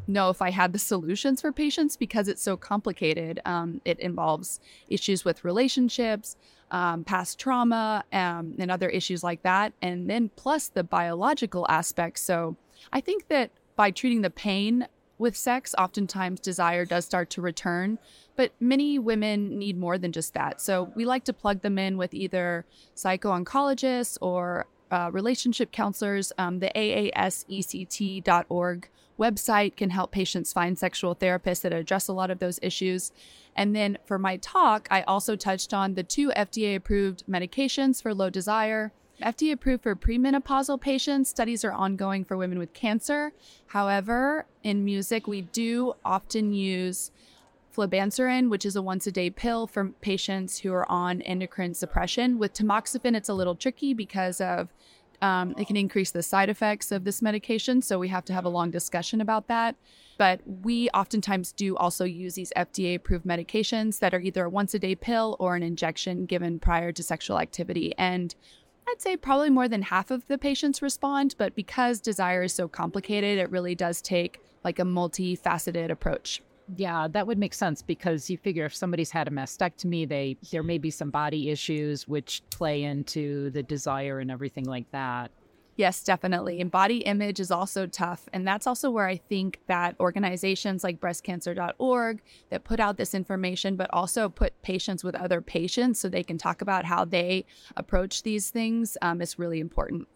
know 0.08 0.30
if 0.30 0.42
I 0.42 0.52
had 0.52 0.74
the 0.74 0.80
solutions 0.80 1.42
for 1.42 1.52
patients 1.52 1.96
because 1.96 2.28
it's 2.28 2.42
so 2.42 2.58
complicated. 2.58 3.40
Um, 3.46 3.82
it 3.86 4.00
involves 4.00 4.60
issues 4.90 5.26
with 5.26 5.44
relationships, 5.44 6.38
um, 6.72 7.04
past 7.04 7.40
trauma, 7.40 8.04
um, 8.12 8.56
and 8.60 8.72
other 8.72 8.90
issues 8.90 9.24
like 9.24 9.44
that. 9.44 9.74
And 9.82 10.10
then 10.10 10.30
plus 10.36 10.68
the 10.68 10.84
biological 10.84 11.66
aspects. 11.70 12.22
So 12.22 12.56
I 12.92 13.02
think 13.02 13.28
that 13.30 13.52
by 13.76 13.92
treating 13.92 14.22
the 14.22 14.30
pain 14.30 14.88
with 15.18 15.38
sex, 15.38 15.76
oftentimes 15.78 16.40
desire 16.40 16.86
does 16.86 17.06
start 17.06 17.30
to 17.32 17.42
return. 17.42 18.00
But 18.36 18.52
many 18.60 18.98
women 18.98 19.60
need 19.60 19.78
more 19.78 19.98
than 19.98 20.12
just 20.12 20.34
that. 20.34 20.60
So 20.60 20.92
we 20.96 21.06
like 21.06 21.24
to 21.26 21.34
plug 21.34 21.62
them 21.62 21.78
in 21.78 21.98
with 21.98 22.14
either 22.14 22.66
psycho-oncologists 22.96 24.18
or 24.22 24.66
uh, 24.92 25.10
relationship 25.12 25.72
counselors. 25.72 26.32
Um, 26.38 26.60
the 26.60 26.72
AASECT.org 26.76 28.90
website 29.20 29.76
can 29.76 29.90
help 29.90 30.12
patients 30.12 30.54
find 30.54 30.78
sexual 30.78 31.16
therapists 31.16 31.62
that 31.62 31.74
address 31.74 32.08
a 32.08 32.14
lot 32.14 32.32
of 32.32 32.40
those 32.40 32.60
issues. 32.62 33.12
And 33.56 33.76
then 33.76 33.98
for 34.06 34.18
my 34.18 34.38
talk, 34.38 34.88
I 34.90 35.02
also 35.04 35.36
touched 35.36 35.74
on 35.74 35.94
the 35.94 36.04
two 36.04 36.30
FDA 36.30 36.76
approved 36.76 37.24
medications 37.28 38.02
for 38.02 38.14
low 38.14 38.30
desire. 38.30 38.92
FDA 39.22 39.54
approved 39.54 39.84
for 39.84 39.96
premenopausal 39.96 40.82
patients. 40.82 41.30
Studies 41.30 41.64
are 41.64 41.72
ongoing 41.72 42.26
for 42.26 42.36
women 42.36 42.58
with 42.58 42.74
cancer. 42.74 43.32
However, 43.68 44.46
in 44.64 44.84
music, 44.84 45.28
we 45.28 45.42
do 45.42 45.94
often 46.04 46.52
use 46.52 47.12
flibanserin, 47.76 48.50
which 48.50 48.66
is 48.66 48.76
a 48.76 48.82
once 48.82 49.08
a 49.08 49.12
day 49.12 49.30
pill 49.30 49.68
for 49.68 49.90
patients 50.02 50.60
who 50.60 50.74
are 50.74 50.90
on 50.92 51.22
endocrine 51.22 51.74
suppression. 51.74 52.38
With 52.38 52.54
tamoxifen, 52.54 53.16
it's 53.16 53.30
a 53.30 53.34
little 53.34 53.56
tricky 53.56 53.94
because 53.94 54.42
of 54.42 54.70
um, 55.24 55.56
it 55.58 55.68
can 55.68 55.78
increase 55.78 56.12
the 56.12 56.22
side 56.22 56.50
effects 56.50 56.92
of 56.92 57.06
this 57.06 57.22
medication. 57.22 57.82
So 57.82 57.98
we 57.98 58.10
have 58.10 58.26
to 58.26 58.34
have 58.34 58.44
a 58.44 58.50
long 58.50 58.72
discussion 58.72 59.22
about 59.22 59.48
that. 59.48 59.78
But 60.18 60.42
we 60.46 60.90
oftentimes 60.90 61.54
do 61.54 61.78
also 61.78 62.04
use 62.04 62.36
these 62.36 62.52
FDA 62.58 62.96
approved 62.96 63.26
medications 63.26 64.00
that 64.00 64.14
are 64.14 64.20
either 64.20 64.44
a 64.44 64.50
once 64.50 64.74
a 64.74 64.80
day 64.80 64.96
pill 64.96 65.38
or 65.40 65.56
an 65.56 65.64
injection 65.64 66.26
given 66.26 66.60
prior 66.60 66.92
to 66.92 67.02
sexual 67.02 67.40
activity. 67.40 67.96
And 67.98 68.36
I'd 68.88 69.02
say 69.02 69.16
probably 69.16 69.50
more 69.50 69.70
than 69.70 69.84
half 69.84 70.12
of 70.12 70.28
the 70.28 70.38
patients 70.38 70.82
respond, 70.82 71.36
but 71.38 71.56
because 71.56 72.02
desire 72.02 72.44
is 72.44 72.54
so 72.54 72.68
complicated, 72.68 73.40
it 73.40 73.50
really 73.50 73.76
does 73.76 74.02
take 74.02 74.42
like 74.66 74.78
a 74.78 74.84
multifaceted 74.84 75.90
approach. 75.90 76.42
Yeah, 76.76 77.08
that 77.10 77.28
would 77.28 77.38
make 77.38 77.54
sense 77.54 77.82
because 77.82 78.30
you 78.30 78.38
figure 78.38 78.66
if 78.66 78.76
somebody's 78.76 79.12
had 79.12 79.28
a 79.28 79.32
mastectomy, 79.32 80.08
they 80.08 80.38
there 80.52 80.64
may 80.64 80.78
be 80.78 80.90
some 80.90 81.10
body 81.10 81.50
issues 81.50 82.08
which 82.08 82.42
play 82.52 82.84
into 82.84 83.50
the 83.52 83.64
desire 83.64 84.20
and 84.20 84.32
everything 84.32 84.66
like 84.66 84.90
that. 84.92 85.32
Yes, 85.76 86.04
definitely. 86.04 86.62
And 86.62 86.70
body 86.70 86.98
image 87.00 87.40
is 87.40 87.50
also 87.50 87.88
tough. 87.88 88.30
And 88.32 88.48
that's 88.48 88.68
also 88.68 88.92
where 88.92 89.08
I 89.08 89.18
think 89.18 89.60
that 89.68 89.96
organizations 90.00 90.84
like 90.84 91.00
breastcancer.org 91.00 92.22
that 92.52 92.64
put 92.64 92.80
out 92.80 92.98
this 92.98 93.16
information, 93.16 93.76
but 93.76 93.90
also 93.92 94.30
put 94.30 94.62
patients 94.62 95.04
with 95.04 95.16
other 95.16 95.42
patients 95.42 96.00
so 96.00 96.10
they 96.10 96.24
can 96.24 96.38
talk 96.38 96.62
about 96.62 96.86
how 96.86 97.06
they 97.06 97.46
approach 97.76 98.22
these 98.22 98.52
things 98.52 98.98
um, 99.02 99.20
is 99.20 99.40
really 99.40 99.60
important. 99.60 100.08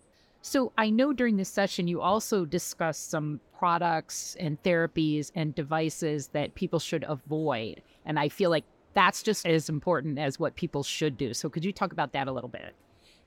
So 0.47 0.71
I 0.77 0.89
know 0.89 1.11
during 1.11 1.35
this 1.35 1.49
session 1.49 1.89
you 1.89 1.99
also 1.99 2.45
discussed 2.45 3.09
some 3.09 3.41
products 3.59 4.38
and 4.39 4.63
therapies 4.63 5.30
and 5.35 5.54
devices 5.54 6.30
that 6.30 6.56
people 6.56 6.80
should 6.80 7.04
avoid. 7.06 7.81
And 8.06 8.18
I 8.18 8.30
feel 8.30 8.49
like 8.49 8.63
that's 8.94 9.23
just 9.23 9.45
as 9.45 9.68
important 9.68 10.18
as 10.18 10.39
what 10.39 10.56
people 10.56 10.83
should 10.83 11.18
do. 11.18 11.33
So 11.33 11.49
could 11.49 11.66
you 11.66 11.73
talk 11.73 11.92
about 11.92 12.13
that 12.13 12.30
a 12.30 12.31
little 12.31 12.47
bit? 12.47 12.75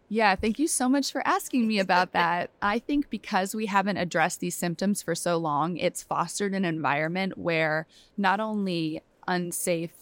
Yeah, 0.08 0.34
thank 0.34 0.58
you 0.58 0.66
so 0.66 0.88
much 0.88 1.12
for 1.12 1.22
asking 1.28 1.68
me 1.68 1.78
about 1.78 2.12
that. 2.14 2.52
I 2.62 2.78
think 2.78 3.10
because 3.10 3.54
we 3.54 3.66
haven't 3.66 3.98
addressed 3.98 4.40
these 4.40 4.56
symptoms 4.56 5.02
for 5.02 5.14
so 5.14 5.36
long, 5.36 5.76
it's 5.76 6.02
fostered 6.02 6.54
an 6.54 6.64
environment 6.64 7.36
where 7.36 7.86
not 8.16 8.40
only 8.40 9.02
unsafe 9.28 9.92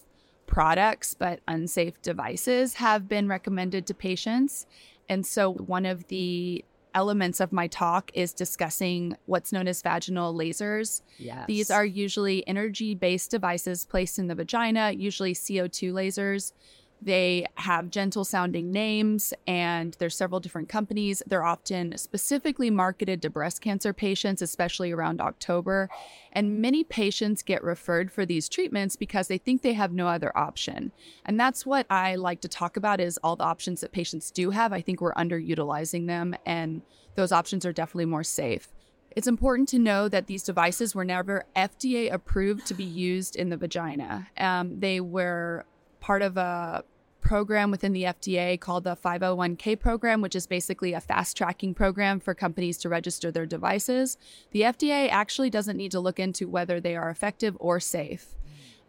products, 0.46 1.14
but 1.14 1.40
unsafe 1.48 2.00
devices 2.00 2.75
have 2.75 3.08
been 3.08 3.26
recommended 3.26 3.88
to 3.88 3.94
patients. 3.94 4.66
And 5.08 5.26
so, 5.26 5.52
one 5.52 5.84
of 5.84 6.06
the 6.06 6.64
elements 6.99 7.38
of 7.38 7.52
my 7.52 7.69
talk 7.69 8.11
is 8.12 8.33
discussing 8.33 9.17
what's 9.26 9.52
known 9.52 9.69
as 9.69 9.81
vaginal 9.83 10.35
lasers. 10.35 11.02
Yes. 11.17 11.47
These 11.47 11.71
are 11.71 11.85
usually 11.85 12.45
energy 12.49 12.97
based 12.97 13.31
devices 13.31 13.85
placed 13.85 14.19
in 14.19 14.26
the 14.26 14.35
vagina, 14.35 14.90
usually 14.90 15.33
CO2 15.33 15.93
lasers. 15.93 16.52
They 17.00 17.47
have 17.55 17.90
gentle 17.90 18.25
sounding 18.25 18.73
names, 18.73 19.33
and 19.47 19.95
there's 19.99 20.17
several 20.17 20.40
different 20.40 20.69
companies. 20.69 21.23
They're 21.26 21.45
often 21.45 21.97
specifically 21.97 22.71
marketed 22.71 23.23
to 23.23 23.31
breast 23.31 23.61
cancer 23.61 23.93
patients, 23.93 24.43
especially 24.43 24.90
around 24.90 25.21
October. 25.21 25.88
And 26.33 26.59
many 26.59 26.83
patients 26.83 27.43
get 27.43 27.62
referred 27.62 28.11
for 28.11 28.26
these 28.26 28.49
treatments 28.49 28.97
because 28.97 29.28
they 29.28 29.38
think 29.38 29.62
they 29.62 29.75
have 29.75 29.93
no 29.93 30.09
other 30.09 30.37
option. 30.37 30.93
And 31.25 31.38
that's 31.38 31.64
what 31.64 31.87
I 31.88 32.17
like 32.17 32.40
to 32.40 32.49
talk 32.49 32.76
about 32.76 33.00
is 33.00 33.19
all 33.23 33.37
the 33.37 33.45
options 33.45 33.81
that 33.81 33.93
patients 33.93 34.31
do 34.33 34.50
have. 34.50 34.73
I 34.73 34.81
think 34.81 35.00
we're 35.00 35.14
underutilizing 35.14 36.09
them, 36.09 36.35
and 36.45 36.83
those 37.14 37.31
options 37.31 37.64
are 37.64 37.73
definitely 37.73 38.07
more 38.07 38.25
safe. 38.25 38.73
It's 39.12 39.26
important 39.26 39.69
to 39.71 39.78
know 39.78 40.09
that 40.09 40.26
these 40.26 40.43
devices 40.43 40.95
were 40.95 41.05
never 41.05 41.45
FDA 41.57 42.12
approved 42.12 42.67
to 42.67 42.75
be 42.75 42.85
used 42.85 43.37
in 43.37 43.49
the 43.49 43.57
vagina. 43.57 44.28
Um, 44.37 44.78
they 44.81 45.00
were 45.00 45.64
part 46.00 46.23
of 46.23 46.37
a 46.37 46.85
program 47.21 47.71
within 47.71 47.93
the 47.93 48.05
FDA 48.05 48.59
called 48.59 48.85
the 48.85 48.97
501k 48.97 49.78
program, 49.78 50.21
which 50.21 50.35
is 50.35 50.47
basically 50.47 50.93
a 50.93 51.00
fast 51.00 51.37
tracking 51.37 51.75
program 51.75 52.21
for 52.21 52.35
companies 52.35 52.78
to 52.78 52.88
register 52.88 53.31
their 53.31 53.47
devices. 53.47 54.17
The 54.52 54.62
FDA 54.62 55.09
actually 55.11 55.50
doesn't 55.50 55.76
need 55.76 55.90
to 55.93 56.00
look 56.00 56.19
into 56.19 56.49
whether 56.49 56.81
they 56.81 56.97
are 56.97 57.11
effective 57.11 57.57
or 57.61 57.81
safe. 57.81 58.35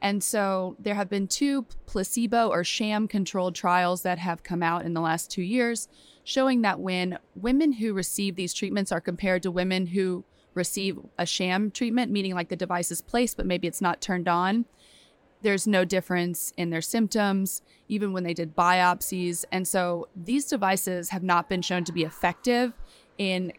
And 0.01 0.23
so 0.23 0.77
there 0.79 0.95
have 0.95 1.09
been 1.09 1.27
two 1.27 1.63
placebo 1.85 2.47
or 2.47 2.63
sham 2.63 3.07
controlled 3.07 3.55
trials 3.55 4.03
that 4.03 4.19
have 4.19 4.43
come 4.43 4.63
out 4.63 4.85
in 4.85 4.93
the 4.93 5.01
last 5.01 5.29
two 5.29 5.41
years 5.41 5.89
showing 6.23 6.61
that 6.61 6.79
when 6.79 7.17
women 7.35 7.73
who 7.73 7.93
receive 7.93 8.35
these 8.35 8.53
treatments 8.53 8.91
are 8.91 9.01
compared 9.01 9.43
to 9.43 9.51
women 9.51 9.87
who 9.87 10.23
receive 10.53 10.99
a 11.17 11.25
sham 11.25 11.71
treatment, 11.71 12.11
meaning 12.11 12.35
like 12.35 12.49
the 12.49 12.55
device 12.55 12.91
is 12.91 13.01
placed, 13.01 13.35
but 13.35 13.45
maybe 13.45 13.67
it's 13.67 13.81
not 13.81 14.01
turned 14.01 14.27
on. 14.27 14.65
There's 15.41 15.65
no 15.65 15.85
difference 15.85 16.53
in 16.57 16.69
their 16.69 16.81
symptoms, 16.81 17.61
even 17.87 18.11
when 18.11 18.23
they 18.23 18.33
did 18.33 18.55
biopsies. 18.55 19.45
And 19.51 19.67
so 19.67 20.07
these 20.15 20.45
devices 20.45 21.09
have 21.09 21.23
not 21.23 21.47
been 21.47 21.61
shown 21.61 21.83
to 21.85 21.93
be 21.93 22.03
effective 22.03 22.73
in 23.17 23.53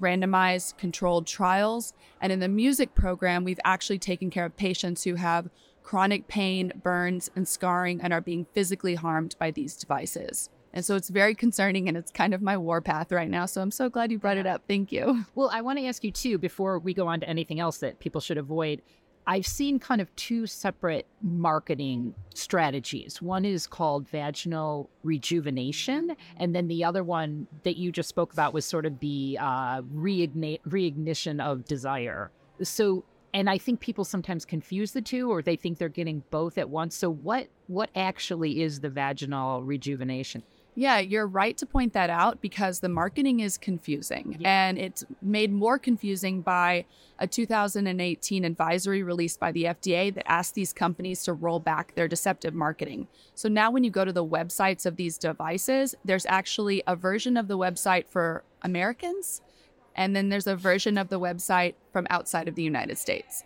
randomized 0.00 0.76
controlled 0.76 1.26
trials. 1.26 1.92
And 2.20 2.32
in 2.32 2.40
the 2.40 2.48
music 2.48 2.94
program, 2.94 3.44
we've 3.44 3.60
actually 3.64 3.98
taken 3.98 4.30
care 4.30 4.44
of 4.44 4.56
patients 4.56 5.04
who 5.04 5.16
have 5.16 5.48
chronic 5.82 6.28
pain, 6.28 6.72
burns, 6.82 7.30
and 7.36 7.46
scarring 7.46 8.00
and 8.00 8.12
are 8.12 8.20
being 8.20 8.46
physically 8.52 8.94
harmed 8.94 9.36
by 9.38 9.50
these 9.50 9.76
devices. 9.76 10.50
And 10.72 10.84
so 10.84 10.96
it's 10.96 11.08
very 11.08 11.36
concerning 11.36 11.88
and 11.88 11.96
it's 11.96 12.10
kind 12.10 12.34
of 12.34 12.42
my 12.42 12.56
warpath 12.56 13.12
right 13.12 13.30
now. 13.30 13.46
So 13.46 13.62
I'm 13.62 13.70
so 13.70 13.88
glad 13.88 14.10
you 14.10 14.18
brought 14.18 14.38
it 14.38 14.46
up. 14.46 14.62
Thank 14.66 14.90
you. 14.90 15.24
Well, 15.36 15.48
I 15.52 15.60
want 15.60 15.78
to 15.78 15.86
ask 15.86 16.02
you 16.02 16.10
too, 16.10 16.36
before 16.36 16.80
we 16.80 16.94
go 16.94 17.06
on 17.06 17.20
to 17.20 17.28
anything 17.28 17.60
else 17.60 17.78
that 17.78 18.00
people 18.00 18.20
should 18.20 18.38
avoid. 18.38 18.82
I've 19.26 19.46
seen 19.46 19.78
kind 19.78 20.00
of 20.00 20.14
two 20.16 20.46
separate 20.46 21.06
marketing 21.22 22.14
strategies. 22.34 23.22
One 23.22 23.44
is 23.44 23.66
called 23.66 24.08
vaginal 24.08 24.90
rejuvenation, 25.02 26.14
and 26.36 26.54
then 26.54 26.68
the 26.68 26.84
other 26.84 27.02
one 27.02 27.46
that 27.62 27.76
you 27.76 27.90
just 27.90 28.08
spoke 28.08 28.32
about 28.32 28.52
was 28.52 28.66
sort 28.66 28.84
of 28.84 28.98
the 29.00 29.38
uh, 29.40 29.82
reignite, 29.82 30.60
reignition 30.68 31.42
of 31.42 31.64
desire. 31.64 32.30
So, 32.62 33.04
and 33.32 33.48
I 33.48 33.56
think 33.56 33.80
people 33.80 34.04
sometimes 34.04 34.44
confuse 34.44 34.92
the 34.92 35.02
two, 35.02 35.30
or 35.30 35.40
they 35.40 35.56
think 35.56 35.78
they're 35.78 35.88
getting 35.88 36.22
both 36.30 36.58
at 36.58 36.68
once. 36.68 36.94
So, 36.94 37.10
what 37.10 37.48
what 37.66 37.88
actually 37.96 38.62
is 38.62 38.80
the 38.80 38.90
vaginal 38.90 39.62
rejuvenation? 39.62 40.42
Yeah, 40.76 40.98
you're 40.98 41.26
right 41.26 41.56
to 41.58 41.66
point 41.66 41.92
that 41.92 42.10
out 42.10 42.40
because 42.40 42.80
the 42.80 42.88
marketing 42.88 43.40
is 43.40 43.56
confusing 43.56 44.36
Yeah. 44.40 44.68
and 44.68 44.78
it's 44.78 45.04
made 45.22 45.52
more 45.52 45.78
confusing 45.78 46.42
by 46.42 46.84
a 47.18 47.28
2018 47.28 48.44
advisory 48.44 49.02
released 49.02 49.38
by 49.38 49.52
the 49.52 49.64
FDA 49.64 50.12
that 50.14 50.28
asked 50.30 50.54
these 50.54 50.72
companies 50.72 51.22
to 51.24 51.32
roll 51.32 51.60
back 51.60 51.94
their 51.94 52.08
deceptive 52.08 52.54
marketing. 52.54 53.06
So 53.36 53.48
now 53.48 53.70
when 53.70 53.84
you 53.84 53.90
go 53.90 54.04
to 54.04 54.12
the 54.12 54.24
websites 54.24 54.84
of 54.84 54.96
these 54.96 55.16
devices, 55.16 55.94
there's 56.04 56.26
actually 56.26 56.82
a 56.88 56.96
version 56.96 57.36
of 57.36 57.46
the 57.46 57.58
website 57.58 58.06
for 58.08 58.42
Americans 58.62 59.42
and 59.96 60.16
then 60.16 60.28
there's 60.28 60.48
a 60.48 60.56
version 60.56 60.98
of 60.98 61.08
the 61.08 61.20
website 61.20 61.74
from 61.92 62.06
outside 62.10 62.48
of 62.48 62.56
the 62.56 62.62
United 62.64 62.98
States. 62.98 63.44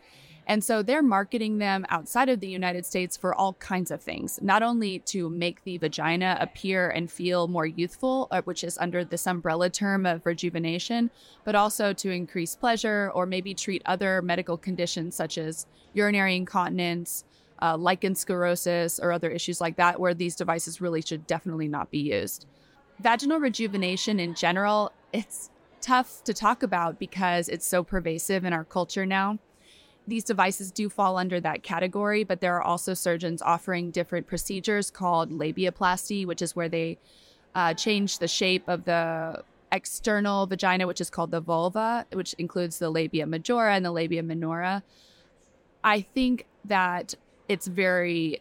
And 0.49 0.65
so 0.65 0.83
they're 0.83 1.03
marketing 1.03 1.59
them 1.59 1.85
outside 1.91 2.31
of 2.31 2.41
the 2.41 2.49
United 2.49 2.87
States 2.87 3.19
for 3.19 3.35
all 3.35 3.53
kinds 3.55 3.91
of 3.91 4.01
things, 4.01 4.41
not 4.41 4.63
only 4.63 5.01
to 5.01 5.29
make 5.29 5.63
the 5.63 5.77
vagina 5.77 6.39
appear 6.41 6.89
and 6.89 7.13
feel 7.13 7.49
more 7.49 7.67
youthful, 7.67 8.29
uh, 8.31 8.41
which 8.43 8.65
is 8.65 8.79
under 8.79 9.05
this 9.05 9.27
umbrella 9.27 9.69
term 9.69 10.07
of 10.07 10.25
rejuvenation, 10.25 11.11
but 11.45 11.55
also 11.55 11.93
to 11.93 12.11
increase 12.11 12.57
pleasure 12.57 13.13
or 13.15 13.27
maybe 13.27 13.53
treat 13.53 13.83
other 13.85 14.23
medical 14.23 14.57
conditions 14.57 15.15
such 15.15 15.37
as 15.37 15.67
urinary 15.93 16.35
incontinence, 16.35 17.25
uh, 17.61 17.77
lichen 17.77 18.15
sclerosus, 18.15 18.99
or 19.03 19.13
other 19.13 19.29
issues 19.31 19.61
like 19.61 19.77
that, 19.77 20.01
where 20.01 20.15
these 20.15 20.35
devices 20.35 20.81
really 20.81 21.03
should 21.03 21.27
definitely 21.27 21.69
not 21.69 21.91
be 21.91 21.99
used. 21.99 22.47
Vaginal 23.01 23.39
rejuvenation 23.39 24.19
in 24.19 24.35
general, 24.35 24.93
it's 25.13 25.51
tough 25.83 26.25
to 26.25 26.33
talk 26.33 26.63
about 26.63 26.99
because 26.99 27.51
it's 27.51 27.67
so 27.67 27.85
pervasive 27.85 28.47
in 28.47 28.55
our 28.55 28.65
culture 28.65 29.05
now 29.05 29.39
these 30.09 30.25
devices 30.25 30.73
do 30.73 30.89
fall 30.89 31.19
under 31.19 31.41
that 31.41 31.63
category, 31.63 32.25
but 32.25 32.41
there 32.41 32.57
are 32.57 32.63
also 32.63 32.95
surgeons 32.95 33.43
offering 33.43 33.91
different 33.91 34.27
procedures 34.27 34.91
called 34.91 35.31
labiaplasty, 35.31 36.27
which 36.27 36.41
is 36.41 36.57
where 36.57 36.69
they 36.69 36.99
uh, 37.55 37.75
change 37.75 38.19
the 38.19 38.29
shape 38.29 38.65
of 38.69 38.85
the 38.85 39.43
external 39.71 40.47
vagina, 40.47 40.87
which 40.87 41.01
is 41.01 41.11
called 41.11 41.31
the 41.31 41.41
vulva, 41.41 42.07
which 42.13 42.33
includes 42.35 42.79
the 42.79 42.91
labia 42.91 43.27
majora 43.27 43.75
and 43.75 43.85
the 43.85 43.93
labia 43.93 44.23
minora. 44.23 44.83
I 45.85 46.01
think 46.01 46.47
that 46.65 47.15
it's 47.49 47.67
very 47.67 48.41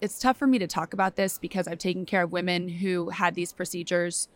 it's 0.00 0.18
tough 0.18 0.36
for 0.36 0.48
me 0.48 0.58
to 0.58 0.66
talk 0.66 0.92
about 0.92 1.14
this 1.14 1.38
because 1.38 1.68
I've 1.68 1.78
taken 1.78 2.04
care 2.04 2.24
of 2.24 2.32
women 2.32 2.68
who 2.68 3.10
had 3.10 3.36
these 3.36 3.52
procedures 3.52 4.28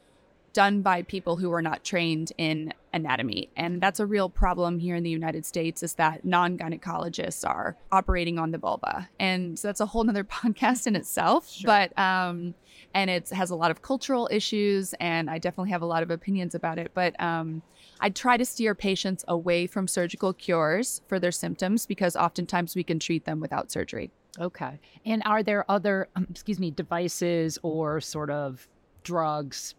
done 0.56 0.80
by 0.80 1.02
people 1.02 1.36
who 1.36 1.52
are 1.52 1.60
not 1.60 1.84
trained 1.84 2.32
in 2.38 2.72
anatomy. 2.94 3.50
And 3.58 3.78
that's 3.78 4.00
a 4.00 4.06
real 4.06 4.30
problem 4.30 4.78
here 4.78 4.96
in 4.96 5.02
the 5.02 5.10
United 5.10 5.44
States 5.44 5.82
is 5.82 5.96
that 5.96 6.25
non-gynecologists 6.25 7.46
are 7.46 7.76
operating 7.92 8.38
on 8.38 8.52
the 8.52 8.58
vulva. 8.58 9.10
And 9.20 9.58
so 9.58 9.68
that's 9.68 9.80
a 9.80 9.86
whole 9.86 10.02
nother 10.02 10.25
podcast 10.38 10.86
in 10.86 10.96
itself. 10.96 11.50
Sure. 11.50 11.66
But 11.66 11.98
um 11.98 12.54
and 12.94 13.10
it 13.10 13.28
has 13.28 13.50
a 13.50 13.54
lot 13.54 13.70
of 13.70 13.82
cultural 13.82 14.30
issues 14.32 14.94
and 14.98 15.28
I 15.28 15.36
definitely 15.36 15.72
have 15.72 15.82
a 15.82 15.86
lot 15.94 16.02
of 16.02 16.10
opinions 16.10 16.54
about 16.54 16.78
it. 16.78 16.92
But 16.94 17.20
um 17.20 17.60
I 18.00 18.08
try 18.08 18.38
to 18.38 18.46
steer 18.46 18.75
patients 18.75 19.26
away 19.28 19.66
from 19.66 19.86
surgical 19.86 20.32
cures 20.32 21.02
for 21.06 21.20
their 21.20 21.32
symptoms 21.32 21.84
because 21.84 22.16
oftentimes 22.16 22.75
we 22.75 22.82
can 22.82 22.98
treat 22.98 23.26
them 23.26 23.40
without 23.40 23.70
surgery. 23.70 24.10
Okay. 24.40 24.80
And 25.04 25.22
are 25.26 25.42
there 25.42 25.70
other, 25.70 26.08
um, 26.16 26.26
excuse 26.30 26.58
me, 26.58 26.70
devices 26.70 27.58
or 27.62 28.00
sort 28.00 28.30
of 28.30 28.66
drugs, 29.02 29.75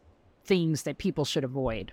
things 0.48 0.84
that 0.84 0.98
people 0.98 1.26
should 1.26 1.44
avoid? 1.44 1.92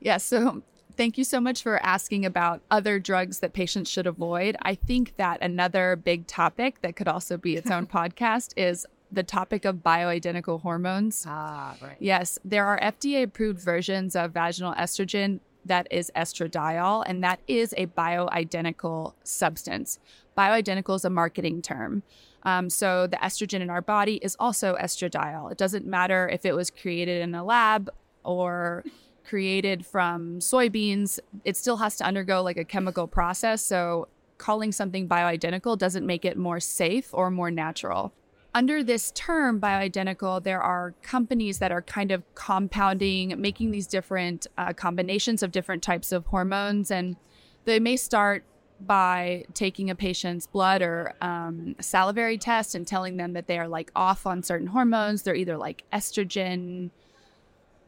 Yeah, 0.00 0.16
so 0.16 0.62
thank 0.96 1.18
you 1.18 1.24
so 1.24 1.40
much 1.40 1.62
for 1.62 1.84
asking 1.84 2.24
about 2.24 2.62
other 2.70 2.98
drugs 2.98 3.40
that 3.40 3.52
patients 3.52 3.90
should 3.90 4.06
avoid. 4.06 4.56
I 4.62 4.74
think 4.74 5.16
that 5.16 5.42
another 5.42 5.96
big 5.96 6.26
topic 6.26 6.80
that 6.82 6.96
could 6.96 7.08
also 7.08 7.36
be 7.36 7.56
its 7.56 7.70
own 7.70 7.86
podcast 7.98 8.52
is 8.56 8.86
the 9.10 9.22
topic 9.22 9.64
of 9.64 9.76
bioidentical 9.76 10.60
hormones. 10.60 11.24
Ah, 11.28 11.76
right. 11.80 11.96
Yes, 12.00 12.38
there 12.44 12.66
are 12.66 12.80
FDA 12.80 13.22
approved 13.24 13.60
versions 13.60 14.16
of 14.16 14.32
vaginal 14.32 14.74
estrogen 14.74 15.40
that 15.66 15.86
is 15.90 16.10
estradiol, 16.14 17.04
and 17.06 17.22
that 17.24 17.40
is 17.46 17.74
a 17.76 17.86
bioidentical 17.86 19.14
substance. 19.22 19.98
Bioidentical 20.36 20.96
is 20.96 21.04
a 21.04 21.10
marketing 21.10 21.62
term. 21.62 22.02
Um, 22.44 22.68
so 22.68 23.06
the 23.06 23.16
estrogen 23.16 23.60
in 23.60 23.70
our 23.70 23.80
body 23.80 24.16
is 24.16 24.36
also 24.38 24.76
estradiol. 24.76 25.50
It 25.50 25.58
doesn't 25.58 25.86
matter 25.86 26.28
if 26.28 26.44
it 26.44 26.54
was 26.54 26.70
created 26.70 27.22
in 27.22 27.34
a 27.34 27.44
lab 27.44 27.90
or 28.22 28.84
created 29.24 29.84
from 29.86 30.38
soybeans, 30.38 31.18
it 31.44 31.56
still 31.56 31.78
has 31.78 31.96
to 31.96 32.04
undergo 32.04 32.42
like 32.42 32.56
a 32.56 32.64
chemical 32.64 33.06
process. 33.06 33.62
So 33.62 34.08
calling 34.38 34.72
something 34.72 35.08
bioidentical 35.08 35.78
doesn't 35.78 36.06
make 36.06 36.24
it 36.24 36.36
more 36.36 36.60
safe 36.60 37.08
or 37.12 37.30
more 37.30 37.50
natural. 37.50 38.12
Under 38.52 38.84
this 38.84 39.10
term, 39.12 39.60
bioidentical, 39.60 40.42
there 40.42 40.60
are 40.60 40.94
companies 41.02 41.58
that 41.58 41.72
are 41.72 41.82
kind 41.82 42.12
of 42.12 42.22
compounding, 42.34 43.40
making 43.40 43.72
these 43.72 43.86
different 43.86 44.46
uh, 44.56 44.72
combinations 44.72 45.42
of 45.42 45.50
different 45.50 45.82
types 45.82 46.12
of 46.12 46.26
hormones. 46.26 46.90
And 46.90 47.16
they 47.64 47.80
may 47.80 47.96
start 47.96 48.44
by 48.86 49.44
taking 49.54 49.90
a 49.90 49.94
patient's 49.94 50.46
blood 50.46 50.82
or 50.82 51.14
um, 51.20 51.74
salivary 51.80 52.38
test 52.38 52.74
and 52.74 52.86
telling 52.86 53.16
them 53.16 53.32
that 53.32 53.46
they 53.46 53.58
are 53.58 53.68
like 53.68 53.90
off 53.94 54.26
on 54.26 54.42
certain 54.42 54.68
hormones. 54.68 55.22
They're 55.22 55.34
either 55.34 55.56
like 55.56 55.84
estrogen, 55.92 56.90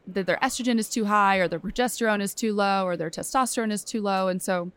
that 0.07 0.25
their 0.25 0.39
estrogen 0.41 0.79
is 0.79 0.89
too 0.89 1.05
high, 1.05 1.37
or 1.37 1.47
their 1.47 1.59
progesterone 1.59 2.21
is 2.21 2.33
too 2.33 2.53
low, 2.53 2.85
or 2.85 2.97
their 2.97 3.09
testosterone 3.09 3.71
is 3.71 3.83
too 3.83 4.01
low. 4.01 4.27
And 4.27 4.41
so 4.41 4.71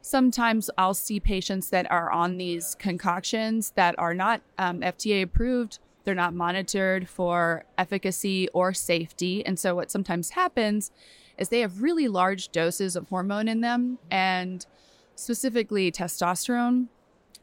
sometimes 0.00 0.68
I'll 0.76 0.94
see 0.94 1.18
patients 1.18 1.70
that 1.70 1.90
are 1.90 2.10
on 2.10 2.36
these 2.36 2.74
concoctions 2.74 3.72
that 3.76 3.94
are 3.98 4.14
not 4.14 4.42
um, 4.58 4.80
FDA 4.80 5.22
approved. 5.22 5.78
They're 6.04 6.14
not 6.14 6.34
monitored 6.34 7.08
for 7.08 7.64
efficacy 7.78 8.48
or 8.50 8.74
safety. 8.74 9.44
And 9.46 9.58
so, 9.58 9.74
what 9.74 9.90
sometimes 9.90 10.30
happens 10.30 10.90
is 11.38 11.48
they 11.48 11.60
have 11.60 11.82
really 11.82 12.06
large 12.06 12.50
doses 12.50 12.96
of 12.96 13.08
hormone 13.08 13.48
in 13.48 13.62
them, 13.62 13.98
and 14.10 14.66
specifically 15.14 15.90
testosterone. 15.92 16.88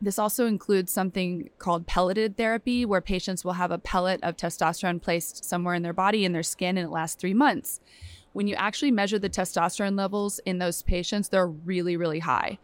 This 0.01 0.18
also 0.18 0.48
includes 0.48 0.92
something 0.92 1.50
called 1.60 1.86
pelleted 1.86 2.36
therapy, 2.36 2.86
where 2.86 3.01
patients 3.01 3.46
will 3.46 3.54
have 3.54 3.72
a 3.72 3.78
pellet 3.78 4.20
of 4.24 4.36
testosterone 4.36 5.01
placed 5.01 5.46
somewhere 5.46 5.75
in 5.75 5.84
their 5.84 5.94
body, 5.94 6.25
in 6.25 6.32
their 6.32 6.42
skin, 6.42 6.78
and 6.78 6.88
it 6.88 6.92
lasts 6.92 7.20
three 7.20 7.36
months 7.36 7.80
when 8.34 8.48
you 8.48 8.56
actually 8.56 8.92
measure 8.92 9.20
the 9.20 9.30
testosterone 9.30 9.98
levels 9.98 10.40
in 10.46 10.60
those 10.60 10.82
patients, 10.82 11.30
they're 11.30 11.48
really, 11.48 11.98
really 11.98 12.20
high. 12.20 12.58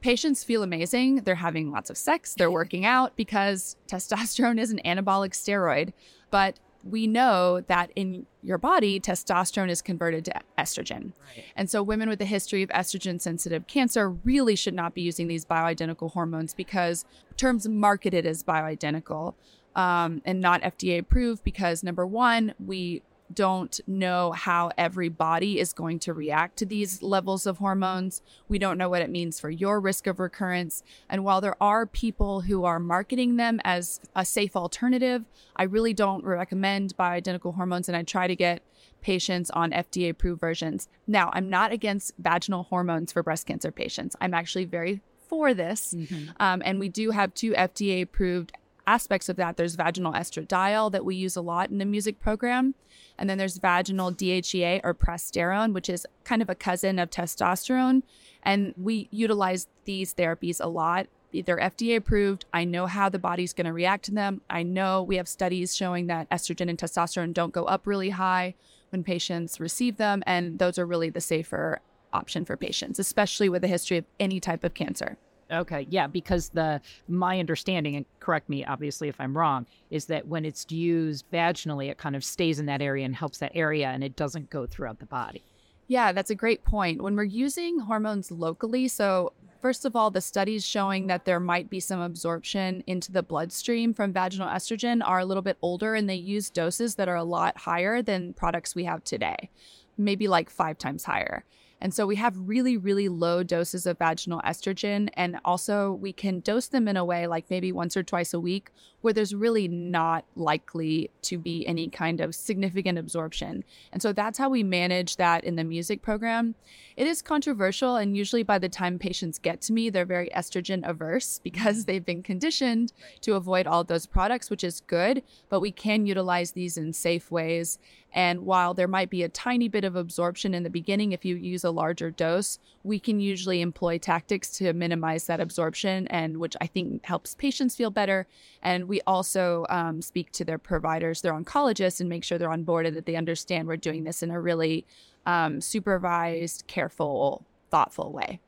Patients 0.00 0.44
feel 0.44 0.62
amazing. 0.62 1.16
They're 1.16 1.34
having 1.34 1.70
lots 1.70 1.90
of 1.90 1.96
sex, 1.96 2.34
they're 2.34 2.50
working 2.50 2.84
out 2.84 3.16
because 3.16 3.76
testosterone 3.88 4.60
is 4.60 4.70
an 4.70 4.80
anabolic 4.84 5.30
steroid. 5.30 5.92
But 6.30 6.58
we 6.90 7.06
know 7.06 7.60
that 7.62 7.90
in 7.96 8.26
your 8.42 8.58
body, 8.58 9.00
testosterone 9.00 9.70
is 9.70 9.82
converted 9.82 10.24
to 10.26 10.32
estrogen. 10.58 11.12
Right. 11.34 11.44
And 11.56 11.68
so, 11.68 11.82
women 11.82 12.08
with 12.08 12.20
a 12.20 12.24
history 12.24 12.62
of 12.62 12.70
estrogen 12.70 13.20
sensitive 13.20 13.66
cancer 13.66 14.10
really 14.10 14.56
should 14.56 14.74
not 14.74 14.94
be 14.94 15.02
using 15.02 15.26
these 15.26 15.44
bioidentical 15.44 16.12
hormones 16.12 16.54
because 16.54 17.04
terms 17.36 17.68
marketed 17.68 18.24
as 18.26 18.42
bioidentical 18.42 19.34
um, 19.74 20.22
and 20.24 20.40
not 20.40 20.62
FDA 20.62 20.98
approved 20.98 21.44
because 21.44 21.82
number 21.82 22.06
one, 22.06 22.54
we 22.64 23.02
don't 23.32 23.80
know 23.86 24.32
how 24.32 24.70
every 24.78 25.08
body 25.08 25.58
is 25.58 25.72
going 25.72 25.98
to 26.00 26.12
react 26.12 26.56
to 26.58 26.66
these 26.66 27.02
levels 27.02 27.46
of 27.46 27.58
hormones. 27.58 28.22
We 28.48 28.58
don't 28.58 28.78
know 28.78 28.88
what 28.88 29.02
it 29.02 29.10
means 29.10 29.40
for 29.40 29.50
your 29.50 29.80
risk 29.80 30.06
of 30.06 30.20
recurrence. 30.20 30.82
And 31.08 31.24
while 31.24 31.40
there 31.40 31.60
are 31.62 31.86
people 31.86 32.42
who 32.42 32.64
are 32.64 32.78
marketing 32.78 33.36
them 33.36 33.60
as 33.64 34.00
a 34.14 34.24
safe 34.24 34.56
alternative, 34.56 35.24
I 35.56 35.64
really 35.64 35.94
don't 35.94 36.24
recommend 36.24 36.96
bioidentical 36.96 37.54
hormones. 37.54 37.88
And 37.88 37.96
I 37.96 38.02
try 38.02 38.26
to 38.26 38.36
get 38.36 38.62
patients 39.02 39.50
on 39.50 39.70
FDA 39.70 40.10
approved 40.10 40.40
versions. 40.40 40.88
Now, 41.06 41.30
I'm 41.32 41.48
not 41.48 41.72
against 41.72 42.12
vaginal 42.18 42.64
hormones 42.64 43.12
for 43.12 43.22
breast 43.22 43.46
cancer 43.46 43.70
patients. 43.70 44.16
I'm 44.20 44.34
actually 44.34 44.64
very 44.64 45.00
for 45.28 45.54
this. 45.54 45.94
Mm-hmm. 45.94 46.30
Um, 46.40 46.62
and 46.64 46.78
we 46.78 46.88
do 46.88 47.10
have 47.10 47.34
two 47.34 47.52
FDA 47.52 48.02
approved 48.02 48.52
aspects 48.86 49.28
of 49.28 49.36
that. 49.36 49.56
There's 49.56 49.74
vaginal 49.74 50.12
estradiol 50.12 50.92
that 50.92 51.04
we 51.04 51.16
use 51.16 51.36
a 51.36 51.40
lot 51.40 51.70
in 51.70 51.78
the 51.78 51.84
music 51.84 52.20
program. 52.20 52.74
And 53.18 53.28
then 53.28 53.38
there's 53.38 53.58
vaginal 53.58 54.12
DHEA 54.12 54.80
or 54.84 54.94
prasterone, 54.94 55.72
which 55.72 55.88
is 55.88 56.06
kind 56.24 56.42
of 56.42 56.50
a 56.50 56.54
cousin 56.54 56.98
of 56.98 57.10
testosterone. 57.10 58.02
And 58.42 58.74
we 58.76 59.08
utilize 59.10 59.68
these 59.84 60.14
therapies 60.14 60.60
a 60.62 60.68
lot. 60.68 61.06
They're 61.32 61.58
FDA 61.58 61.96
approved. 61.96 62.46
I 62.54 62.64
know 62.64 62.86
how 62.86 63.08
the 63.08 63.18
body's 63.18 63.52
going 63.52 63.66
to 63.66 63.72
react 63.72 64.04
to 64.06 64.12
them. 64.12 64.40
I 64.48 64.62
know 64.62 65.02
we 65.02 65.16
have 65.16 65.28
studies 65.28 65.76
showing 65.76 66.06
that 66.06 66.30
estrogen 66.30 66.70
and 66.70 66.78
testosterone 66.78 67.34
don't 67.34 67.52
go 67.52 67.64
up 67.64 67.86
really 67.86 68.10
high 68.10 68.54
when 68.90 69.02
patients 69.02 69.60
receive 69.60 69.96
them. 69.96 70.22
And 70.26 70.58
those 70.58 70.78
are 70.78 70.86
really 70.86 71.10
the 71.10 71.20
safer 71.20 71.80
option 72.12 72.44
for 72.44 72.56
patients, 72.56 72.98
especially 72.98 73.48
with 73.48 73.64
a 73.64 73.68
history 73.68 73.98
of 73.98 74.04
any 74.18 74.40
type 74.40 74.64
of 74.64 74.74
cancer. 74.74 75.18
Okay, 75.52 75.86
yeah, 75.90 76.08
because 76.08 76.48
the 76.48 76.80
my 77.08 77.38
understanding, 77.38 77.94
and 77.96 78.06
correct 78.18 78.48
me 78.48 78.64
obviously 78.64 79.08
if 79.08 79.20
I'm 79.20 79.36
wrong, 79.36 79.66
is 79.90 80.06
that 80.06 80.26
when 80.26 80.44
it's 80.44 80.70
used 80.70 81.24
vaginally, 81.32 81.88
it 81.88 81.98
kind 81.98 82.16
of 82.16 82.24
stays 82.24 82.58
in 82.58 82.66
that 82.66 82.82
area 82.82 83.04
and 83.04 83.14
helps 83.14 83.38
that 83.38 83.52
area, 83.54 83.88
and 83.88 84.02
it 84.02 84.16
doesn't 84.16 84.50
go 84.50 84.66
throughout 84.66 84.98
the 84.98 85.06
body. 85.06 85.44
Yeah, 85.88 86.10
that's 86.12 86.30
a 86.30 86.34
great 86.34 86.64
point. 86.64 87.00
When 87.00 87.14
we're 87.14 87.22
using 87.22 87.78
hormones 87.78 88.32
locally, 88.32 88.88
so 88.88 89.32
first 89.62 89.84
of 89.84 89.94
all, 89.94 90.10
the 90.10 90.20
studies 90.20 90.66
showing 90.66 91.06
that 91.06 91.24
there 91.24 91.38
might 91.38 91.70
be 91.70 91.78
some 91.78 92.00
absorption 92.00 92.82
into 92.88 93.12
the 93.12 93.22
bloodstream 93.22 93.94
from 93.94 94.12
vaginal 94.12 94.48
estrogen 94.48 95.00
are 95.06 95.20
a 95.20 95.24
little 95.24 95.44
bit 95.44 95.58
older, 95.62 95.94
and 95.94 96.10
they 96.10 96.16
use 96.16 96.50
doses 96.50 96.96
that 96.96 97.08
are 97.08 97.14
a 97.14 97.22
lot 97.22 97.56
higher 97.56 98.02
than 98.02 98.32
products 98.32 98.74
we 98.74 98.82
have 98.82 99.04
today, 99.04 99.48
maybe 99.96 100.26
like 100.26 100.50
five 100.50 100.76
times 100.76 101.04
higher. 101.04 101.44
And 101.80 101.92
so 101.92 102.06
we 102.06 102.16
have 102.16 102.34
really, 102.38 102.76
really 102.76 103.08
low 103.08 103.42
doses 103.42 103.86
of 103.86 103.98
vaginal 103.98 104.40
estrogen. 104.44 105.08
And 105.14 105.38
also, 105.44 105.92
we 105.92 106.12
can 106.12 106.40
dose 106.40 106.68
them 106.68 106.88
in 106.88 106.96
a 106.96 107.04
way 107.04 107.26
like 107.26 107.50
maybe 107.50 107.70
once 107.70 107.96
or 107.96 108.02
twice 108.02 108.32
a 108.32 108.40
week 108.40 108.70
where 109.02 109.12
there's 109.12 109.34
really 109.34 109.68
not 109.68 110.24
likely 110.34 111.10
to 111.22 111.38
be 111.38 111.66
any 111.66 111.88
kind 111.88 112.20
of 112.20 112.34
significant 112.34 112.98
absorption. 112.98 113.62
And 113.92 114.02
so 114.02 114.12
that's 114.12 114.38
how 114.38 114.48
we 114.48 114.62
manage 114.62 115.16
that 115.16 115.44
in 115.44 115.56
the 115.56 115.64
music 115.64 116.02
program. 116.02 116.54
It 116.96 117.06
is 117.06 117.22
controversial. 117.22 117.96
And 117.96 118.16
usually, 118.16 118.42
by 118.42 118.58
the 118.58 118.68
time 118.68 118.98
patients 118.98 119.38
get 119.38 119.60
to 119.62 119.72
me, 119.72 119.90
they're 119.90 120.06
very 120.06 120.30
estrogen 120.30 120.88
averse 120.88 121.40
because 121.44 121.84
they've 121.84 122.04
been 122.04 122.22
conditioned 122.22 122.92
to 123.20 123.34
avoid 123.34 123.66
all 123.66 123.84
those 123.84 124.06
products, 124.06 124.50
which 124.50 124.64
is 124.64 124.80
good. 124.80 125.22
But 125.48 125.60
we 125.60 125.72
can 125.72 126.06
utilize 126.06 126.52
these 126.52 126.78
in 126.78 126.92
safe 126.92 127.30
ways. 127.30 127.78
And 128.12 128.46
while 128.46 128.72
there 128.72 128.88
might 128.88 129.10
be 129.10 129.22
a 129.22 129.28
tiny 129.28 129.68
bit 129.68 129.84
of 129.84 129.94
absorption 129.94 130.54
in 130.54 130.62
the 130.62 130.70
beginning, 130.70 131.12
if 131.12 131.24
you 131.24 131.36
use 131.36 131.64
a 131.64 131.70
larger 131.70 132.10
dose, 132.10 132.58
we 132.82 132.98
can 132.98 133.20
usually 133.20 133.60
employ 133.60 133.98
tactics 133.98 134.50
to 134.58 134.72
minimize 134.72 135.26
that 135.26 135.40
absorption, 135.40 136.06
and 136.08 136.38
which 136.38 136.56
I 136.60 136.66
think 136.66 137.04
helps 137.04 137.34
patients 137.34 137.76
feel 137.76 137.90
better. 137.90 138.26
And 138.62 138.88
we 138.88 139.02
also 139.06 139.66
um, 139.68 140.00
speak 140.00 140.32
to 140.32 140.44
their 140.44 140.58
providers, 140.58 141.20
their 141.20 141.34
oncologists, 141.34 142.00
and 142.00 142.08
make 142.08 142.24
sure 142.24 142.38
they're 142.38 142.50
on 142.50 142.64
board 142.64 142.86
and 142.86 142.96
that 142.96 143.04
they 143.04 143.16
understand 143.16 143.68
we're 143.68 143.76
doing 143.76 144.04
this 144.04 144.22
in 144.22 144.30
a 144.30 144.40
really 144.40 144.86
um, 145.26 145.60
supervised, 145.60 146.66
careful, 146.66 147.44
thoughtful 147.70 148.12
way. 148.12 148.40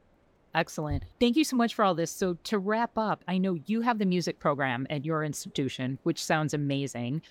Excellent. 0.55 1.05
Thank 1.21 1.37
you 1.37 1.45
so 1.45 1.57
much 1.57 1.75
for 1.75 1.85
all 1.85 1.95
this. 1.95 2.11
So, 2.11 2.39
to 2.45 2.59
wrap 2.59 2.97
up, 2.97 3.23
I 3.29 3.39
know 3.39 3.59
you 3.67 3.83
have 3.83 3.99
the 3.99 4.07
music 4.07 4.39
program 4.39 4.87
at 4.89 5.05
your 5.05 5.23
institution, 5.23 5.99
which 6.05 6.25
sounds 6.25 6.55
amazing 6.55 7.23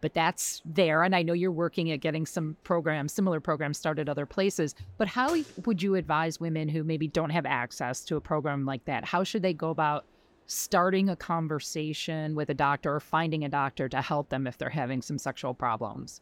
but 0.00 0.14
that's 0.14 0.62
there. 0.64 1.02
And 1.02 1.14
I 1.14 1.22
know 1.22 1.32
you're 1.32 1.50
working 1.50 1.90
at 1.90 2.00
getting 2.00 2.26
some 2.26 2.56
programs, 2.64 3.12
similar 3.12 3.40
programs 3.40 3.78
started 3.78 4.08
other 4.08 4.26
places. 4.26 4.74
But 4.96 5.08
how 5.08 5.36
would 5.64 5.82
you 5.82 5.94
advise 5.94 6.40
women 6.40 6.68
who 6.68 6.84
maybe 6.84 7.08
don't 7.08 7.30
have 7.30 7.46
access 7.46 8.04
to 8.04 8.16
a 8.16 8.20
program 8.20 8.64
like 8.64 8.84
that? 8.84 9.04
How 9.04 9.24
should 9.24 9.42
they 9.42 9.52
go 9.52 9.70
about 9.70 10.04
starting 10.46 11.08
a 11.08 11.16
conversation 11.16 12.34
with 12.34 12.48
a 12.48 12.54
doctor 12.54 12.94
or 12.94 13.00
finding 13.00 13.44
a 13.44 13.48
doctor 13.48 13.88
to 13.88 14.00
help 14.00 14.30
them 14.30 14.46
if 14.46 14.56
they're 14.56 14.70
having 14.70 15.02
some 15.02 15.18
sexual 15.18 15.54
problems? 15.54 16.20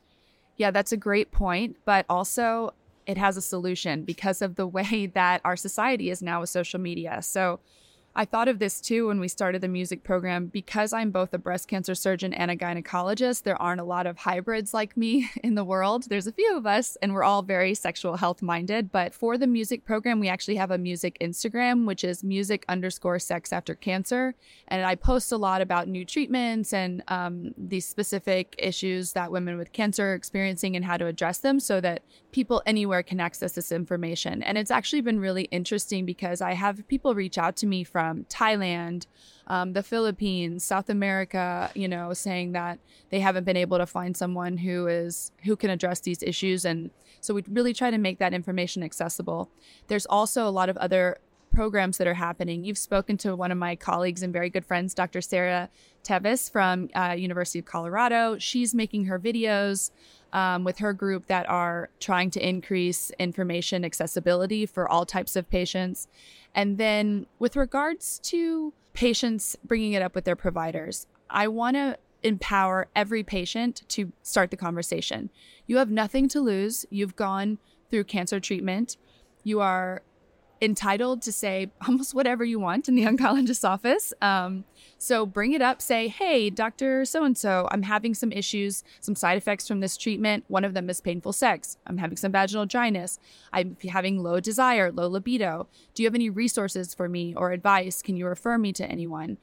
Yeah, 0.57 0.71
that's 0.71 0.93
a 0.93 0.97
great 0.97 1.31
point. 1.31 1.77
But 1.85 2.07
also, 2.09 2.73
it 3.07 3.19
has 3.19 3.37
a 3.37 3.43
solution 3.43 4.05
because 4.05 4.43
of 4.43 4.57
the 4.57 4.67
way 4.67 5.07
that 5.15 5.41
our 5.45 5.57
society 5.57 6.11
is 6.11 6.23
now 6.23 6.41
with 6.41 6.51
social 6.51 6.81
media. 6.81 7.23
So, 7.23 7.61
I 8.17 8.25
thought 8.25 8.49
of 8.49 8.59
this 8.59 8.81
too 8.81 9.09
when 9.09 9.21
we 9.21 9.29
started 9.29 9.61
the 9.61 9.69
music 9.69 10.03
program. 10.03 10.47
Because 10.47 10.95
I'm 10.95 11.11
both 11.11 11.35
a 11.35 11.39
breast 11.39 11.69
cancer 11.69 11.95
surgeon 11.95 12.33
and 12.33 12.51
a 12.51 12.57
gynecologist, 12.57 13.43
there 13.43 13.61
aren't 13.61 13.81
a 13.81 13.85
lot 13.85 14.07
of 14.07 14.17
hybrids 14.17 14.73
like 14.73 14.97
me 14.97 15.31
in 15.45 15.55
the 15.55 15.65
world. 15.65 16.05
There's 16.09 16.27
a 16.27 16.33
few 16.33 16.57
of 16.57 16.67
us, 16.67 16.97
and 17.03 17.13
we're 17.13 17.23
all 17.23 17.43
very 17.43 17.75
sexual 17.75 18.17
health 18.17 18.41
minded. 18.41 18.91
But 18.91 19.13
for 19.13 19.37
the 19.37 19.47
music 19.47 19.85
program, 19.85 20.19
we 20.19 20.29
actually 20.29 20.57
have 20.57 20.71
a 20.71 20.79
music 20.79 21.19
Instagram, 21.21 21.85
which 21.85 22.05
is 22.05 22.25
music 22.25 22.65
underscore 22.71 23.19
sex 23.19 23.53
after 23.53 23.75
cancer. 23.75 24.35
And 24.69 24.85
I 24.87 24.95
post 24.95 25.31
a 25.31 25.37
lot 25.37 25.61
about 25.61 25.87
new 25.87 26.07
treatments 26.07 26.73
and 26.73 27.03
um, 27.09 27.53
these 27.59 27.87
specific 27.87 28.55
issues 28.59 29.13
that 29.13 29.31
women 29.31 29.59
with 29.59 29.73
cancer 29.73 30.13
are 30.13 30.15
experiencing 30.15 30.75
and 30.75 30.87
how 30.87 30.97
to 30.97 31.07
address 31.07 31.39
them 31.39 31.61
so 31.61 31.83
that 31.83 32.03
people 32.33 32.63
anywhere 32.65 33.03
can 33.03 33.21
access 33.21 33.53
this 33.53 33.71
information. 33.71 34.43
And 34.43 34.57
it's 34.57 34.71
actually 34.71 35.03
been 35.03 35.21
really 35.21 35.45
interesting 35.45 36.07
because 36.07 36.41
I 36.41 36.55
have 36.55 36.89
people 36.89 37.15
reach 37.15 37.37
out 37.37 37.57
to 37.57 37.67
me 37.67 37.85
from 37.85 38.06
from 38.07 38.25
Thailand, 38.25 39.07
um, 39.49 39.73
the 39.73 39.83
Philippines, 39.83 40.65
South 40.65 40.89
America, 40.89 41.71
you 41.75 41.89
know, 41.89 42.13
saying 42.13 42.53
that 42.53 42.79
they 43.11 43.21
haven't 43.21 43.45
been 43.45 43.57
able 43.57 43.79
to 43.79 43.87
find 43.87 44.17
someone 44.17 44.57
who 44.59 44.87
is 44.87 45.33
who 45.45 45.57
can 45.57 45.71
address 45.71 46.01
these 46.01 46.23
issues, 46.23 46.65
and 46.65 46.91
so 47.21 47.35
we 47.35 47.43
really 47.49 47.75
try 47.75 47.91
to 47.91 47.99
make 47.99 48.19
that 48.19 48.33
information 48.33 48.83
accessible. 48.83 49.51
There's 49.89 50.07
also 50.07 50.47
a 50.47 50.51
lot 50.51 50.69
of 50.69 50.77
other 50.77 51.19
programs 51.53 51.97
that 51.99 52.07
are 52.07 52.15
happening. 52.15 52.65
You've 52.65 52.79
spoken 52.79 53.17
to 53.19 53.35
one 53.35 53.51
of 53.51 53.59
my 53.59 53.77
colleagues 53.77 54.23
and 54.23 54.33
very 54.33 54.51
good 54.51 54.65
friends, 54.65 54.93
Dr. 54.95 55.21
Sarah 55.21 55.71
Tevis 56.03 56.51
from 56.51 56.91
uh, 56.95 57.15
University 57.19 57.59
of 57.59 57.65
Colorado. 57.65 58.37
She's 58.39 58.75
making 58.75 59.07
her 59.07 59.19
videos 59.19 59.91
um, 60.33 60.65
with 60.65 60.79
her 60.79 60.93
group 60.93 61.27
that 61.27 61.49
are 61.49 61.89
trying 62.01 62.31
to 62.31 62.47
increase 62.47 63.11
information 63.19 63.85
accessibility 63.85 64.67
for 64.67 64.89
all 64.89 65.07
types 65.07 65.37
of 65.37 65.49
patients. 65.49 66.09
And 66.55 66.79
then 66.79 67.27
with 67.39 67.57
regards 67.57 68.19
to 68.25 68.73
patients 68.93 69.57
bringing 69.65 69.93
it 69.93 70.03
up 70.03 70.15
with 70.15 70.25
their 70.25 70.37
providers, 70.37 71.07
I 71.31 71.49
want 71.49 71.77
to 71.77 71.99
empower 72.23 72.89
every 72.97 73.23
patient 73.23 73.83
to 73.89 74.13
start 74.23 74.51
the 74.51 74.57
conversation. 74.57 75.31
You 75.67 75.77
have 75.77 75.91
nothing 75.91 76.29
to 76.29 76.41
lose. 76.41 76.87
You've 76.91 77.17
gone 77.17 77.59
through 77.91 78.05
cancer 78.05 78.41
treatment. 78.41 78.97
You 79.45 79.61
are 79.61 80.03
entitled 80.61 81.23
to 81.23 81.33
say 81.33 81.71
almost 81.87 82.15
whatever 82.15 82.45
you 82.45 82.59
want 82.59 82.89
in 82.89 82.95
the 82.95 83.05
oncologist's 83.07 83.65
office. 83.65 84.13
Um, 84.21 84.65
so 84.99 85.27
bring 85.27 85.53
it 85.53 85.61
up, 85.61 85.83
say, 85.83 86.09
hey, 86.09 86.49
Dr. 86.49 87.05
So 87.05 87.25
and 87.25 87.37
so, 87.37 87.69
I'm 87.71 87.83
having 87.83 88.15
some 88.15 88.33
issues, 88.33 88.83
some 89.01 89.15
side 89.15 89.37
effects 89.37 89.69
from 89.69 89.81
this 89.81 89.97
treatment. 89.97 90.45
One 90.49 90.65
of 90.65 90.75
them 90.75 90.89
is 90.89 91.01
painful 91.01 91.33
sex. 91.33 91.77
I'm 91.87 91.99
having 91.99 92.17
some 92.17 92.33
vaginal 92.33 92.67
dryness. 92.67 93.19
I'm 93.53 93.77
having 93.89 94.23
low 94.23 94.41
desire, 94.41 94.91
low 94.91 95.09
libido. 95.09 95.69
Do 95.95 96.03
you 96.03 96.07
have 96.07 96.15
any 96.15 96.31
resources 96.31 96.95
for 96.95 97.09
me 97.09 97.35
or 97.35 97.53
advice? 97.53 98.01
Can 98.01 98.17
you 98.17 98.27
refer 98.27 98.57
me 98.57 98.73
to 98.75 98.87
anyone? 98.87 99.39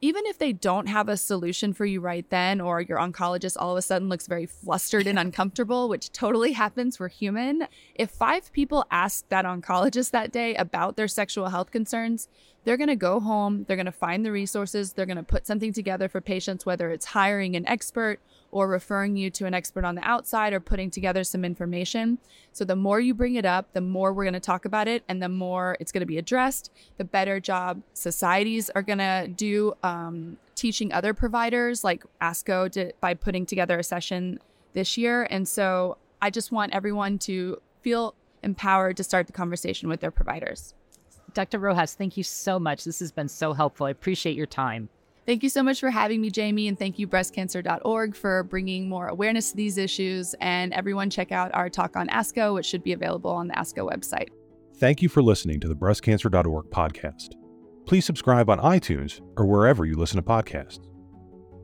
Even 0.00 0.26
if 0.26 0.38
they 0.38 0.52
don't 0.52 0.86
have 0.86 1.08
a 1.08 1.16
solution 1.16 1.72
for 1.72 1.84
you 1.84 2.00
right 2.00 2.28
then, 2.30 2.60
or 2.60 2.80
your 2.80 2.98
oncologist 2.98 3.56
all 3.58 3.72
of 3.72 3.78
a 3.78 3.82
sudden 3.82 4.08
looks 4.08 4.26
very 4.26 4.46
flustered 4.46 5.06
and 5.06 5.18
uncomfortable, 5.18 5.88
which 5.88 6.12
totally 6.12 6.52
happens, 6.52 7.00
we're 7.00 7.08
human. 7.08 7.66
If 7.94 8.10
five 8.10 8.52
people 8.52 8.84
ask 8.90 9.28
that 9.28 9.44
oncologist 9.44 10.10
that 10.10 10.32
day 10.32 10.54
about 10.56 10.96
their 10.96 11.08
sexual 11.08 11.48
health 11.48 11.70
concerns, 11.70 12.28
they're 12.64 12.76
going 12.76 12.88
to 12.88 12.96
go 12.96 13.20
home, 13.20 13.64
they're 13.66 13.76
going 13.76 13.86
to 13.86 13.92
find 13.92 14.24
the 14.24 14.32
resources, 14.32 14.92
they're 14.92 15.06
going 15.06 15.16
to 15.16 15.22
put 15.22 15.46
something 15.46 15.72
together 15.72 16.08
for 16.08 16.20
patients, 16.20 16.64
whether 16.64 16.90
it's 16.90 17.06
hiring 17.06 17.56
an 17.56 17.66
expert 17.68 18.20
or 18.50 18.68
referring 18.68 19.16
you 19.16 19.30
to 19.30 19.46
an 19.46 19.54
expert 19.54 19.84
on 19.84 19.94
the 19.94 20.08
outside 20.08 20.52
or 20.52 20.60
putting 20.60 20.90
together 20.90 21.24
some 21.24 21.44
information. 21.44 22.18
So 22.52 22.64
the 22.64 22.76
more 22.76 23.00
you 23.00 23.12
bring 23.12 23.34
it 23.34 23.44
up, 23.44 23.72
the 23.72 23.80
more 23.80 24.12
we're 24.12 24.24
going 24.24 24.34
to 24.34 24.40
talk 24.40 24.64
about 24.64 24.88
it 24.88 25.02
and 25.08 25.22
the 25.22 25.28
more 25.28 25.76
it's 25.80 25.92
going 25.92 26.00
to 26.00 26.06
be 26.06 26.18
addressed, 26.18 26.70
the 26.96 27.04
better 27.04 27.40
job 27.40 27.82
societies 27.92 28.70
are 28.70 28.82
going 28.82 28.98
to 28.98 29.28
do 29.34 29.74
um, 29.82 30.36
teaching 30.54 30.92
other 30.92 31.12
providers 31.12 31.84
like 31.84 32.04
ASCO 32.22 32.70
to, 32.72 32.92
by 33.00 33.14
putting 33.14 33.44
together 33.44 33.78
a 33.78 33.84
session 33.84 34.38
this 34.72 34.96
year. 34.96 35.26
And 35.30 35.46
so 35.46 35.98
I 36.22 36.30
just 36.30 36.52
want 36.52 36.72
everyone 36.74 37.18
to 37.20 37.60
feel 37.82 38.14
empowered 38.42 38.96
to 38.98 39.04
start 39.04 39.26
the 39.26 39.32
conversation 39.32 39.88
with 39.88 40.00
their 40.00 40.10
providers. 40.10 40.74
Dr. 41.34 41.58
Rojas, 41.58 41.94
thank 41.94 42.16
you 42.16 42.22
so 42.22 42.58
much. 42.58 42.84
This 42.84 43.00
has 43.00 43.12
been 43.12 43.28
so 43.28 43.52
helpful. 43.52 43.86
I 43.86 43.90
appreciate 43.90 44.36
your 44.36 44.46
time. 44.46 44.88
Thank 45.26 45.42
you 45.42 45.48
so 45.48 45.62
much 45.62 45.80
for 45.80 45.90
having 45.90 46.20
me, 46.20 46.30
Jamie, 46.30 46.68
and 46.68 46.78
thank 46.78 46.98
you, 46.98 47.08
breastcancer.org, 47.08 48.14
for 48.14 48.42
bringing 48.44 48.88
more 48.88 49.08
awareness 49.08 49.50
to 49.50 49.56
these 49.56 49.78
issues. 49.78 50.34
And 50.40 50.72
everyone, 50.74 51.08
check 51.08 51.32
out 51.32 51.54
our 51.54 51.70
talk 51.70 51.96
on 51.96 52.08
ASCO, 52.08 52.54
which 52.54 52.66
should 52.66 52.84
be 52.84 52.92
available 52.92 53.30
on 53.30 53.48
the 53.48 53.54
ASCO 53.54 53.90
website. 53.90 54.28
Thank 54.76 55.00
you 55.02 55.08
for 55.08 55.22
listening 55.22 55.60
to 55.60 55.68
the 55.68 55.74
breastcancer.org 55.74 56.66
podcast. 56.66 57.34
Please 57.86 58.04
subscribe 58.04 58.50
on 58.50 58.58
iTunes 58.58 59.20
or 59.36 59.46
wherever 59.46 59.84
you 59.84 59.96
listen 59.96 60.16
to 60.16 60.22
podcasts. 60.22 60.80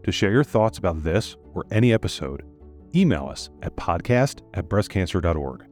To 0.04 0.12
share 0.12 0.33
your 0.33 0.44
thoughts 0.44 0.78
about 0.78 1.02
this 1.02 1.37
or 1.52 1.64
any 1.70 1.92
episode, 1.92 2.42
email 2.94 3.26
us 3.26 3.50
at 3.62 3.76
podcast 3.76 4.40
at 4.54 4.68
breastcancer.org 4.68 5.69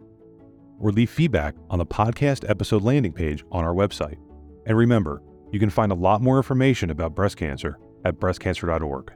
or 0.78 0.90
leave 0.90 1.10
feedback 1.10 1.54
on 1.70 1.78
the 1.78 1.86
podcast 1.86 2.48
episode 2.48 2.82
landing 2.82 3.12
page 3.12 3.44
on 3.50 3.64
our 3.64 3.74
website. 3.74 4.16
And 4.66 4.76
remember, 4.76 5.22
you 5.52 5.58
can 5.58 5.70
find 5.70 5.92
a 5.92 5.96
lot 5.96 6.22
more 6.22 6.36
information 6.36 6.90
about 6.90 7.14
breast 7.14 7.36
cancer 7.36 7.78
at 8.04 8.18
breastcancer.org. 8.18 9.12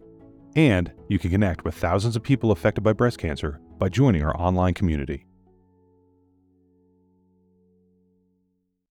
And 0.56 0.92
you 1.08 1.18
can 1.18 1.30
connect 1.30 1.64
with 1.64 1.74
thousands 1.74 2.16
of 2.16 2.22
people 2.22 2.52
affected 2.52 2.82
by 2.82 2.92
breast 2.92 3.18
cancer 3.18 3.60
by 3.78 3.88
joining 3.88 4.22
our 4.22 4.38
online 4.38 4.74
community. 4.74 5.26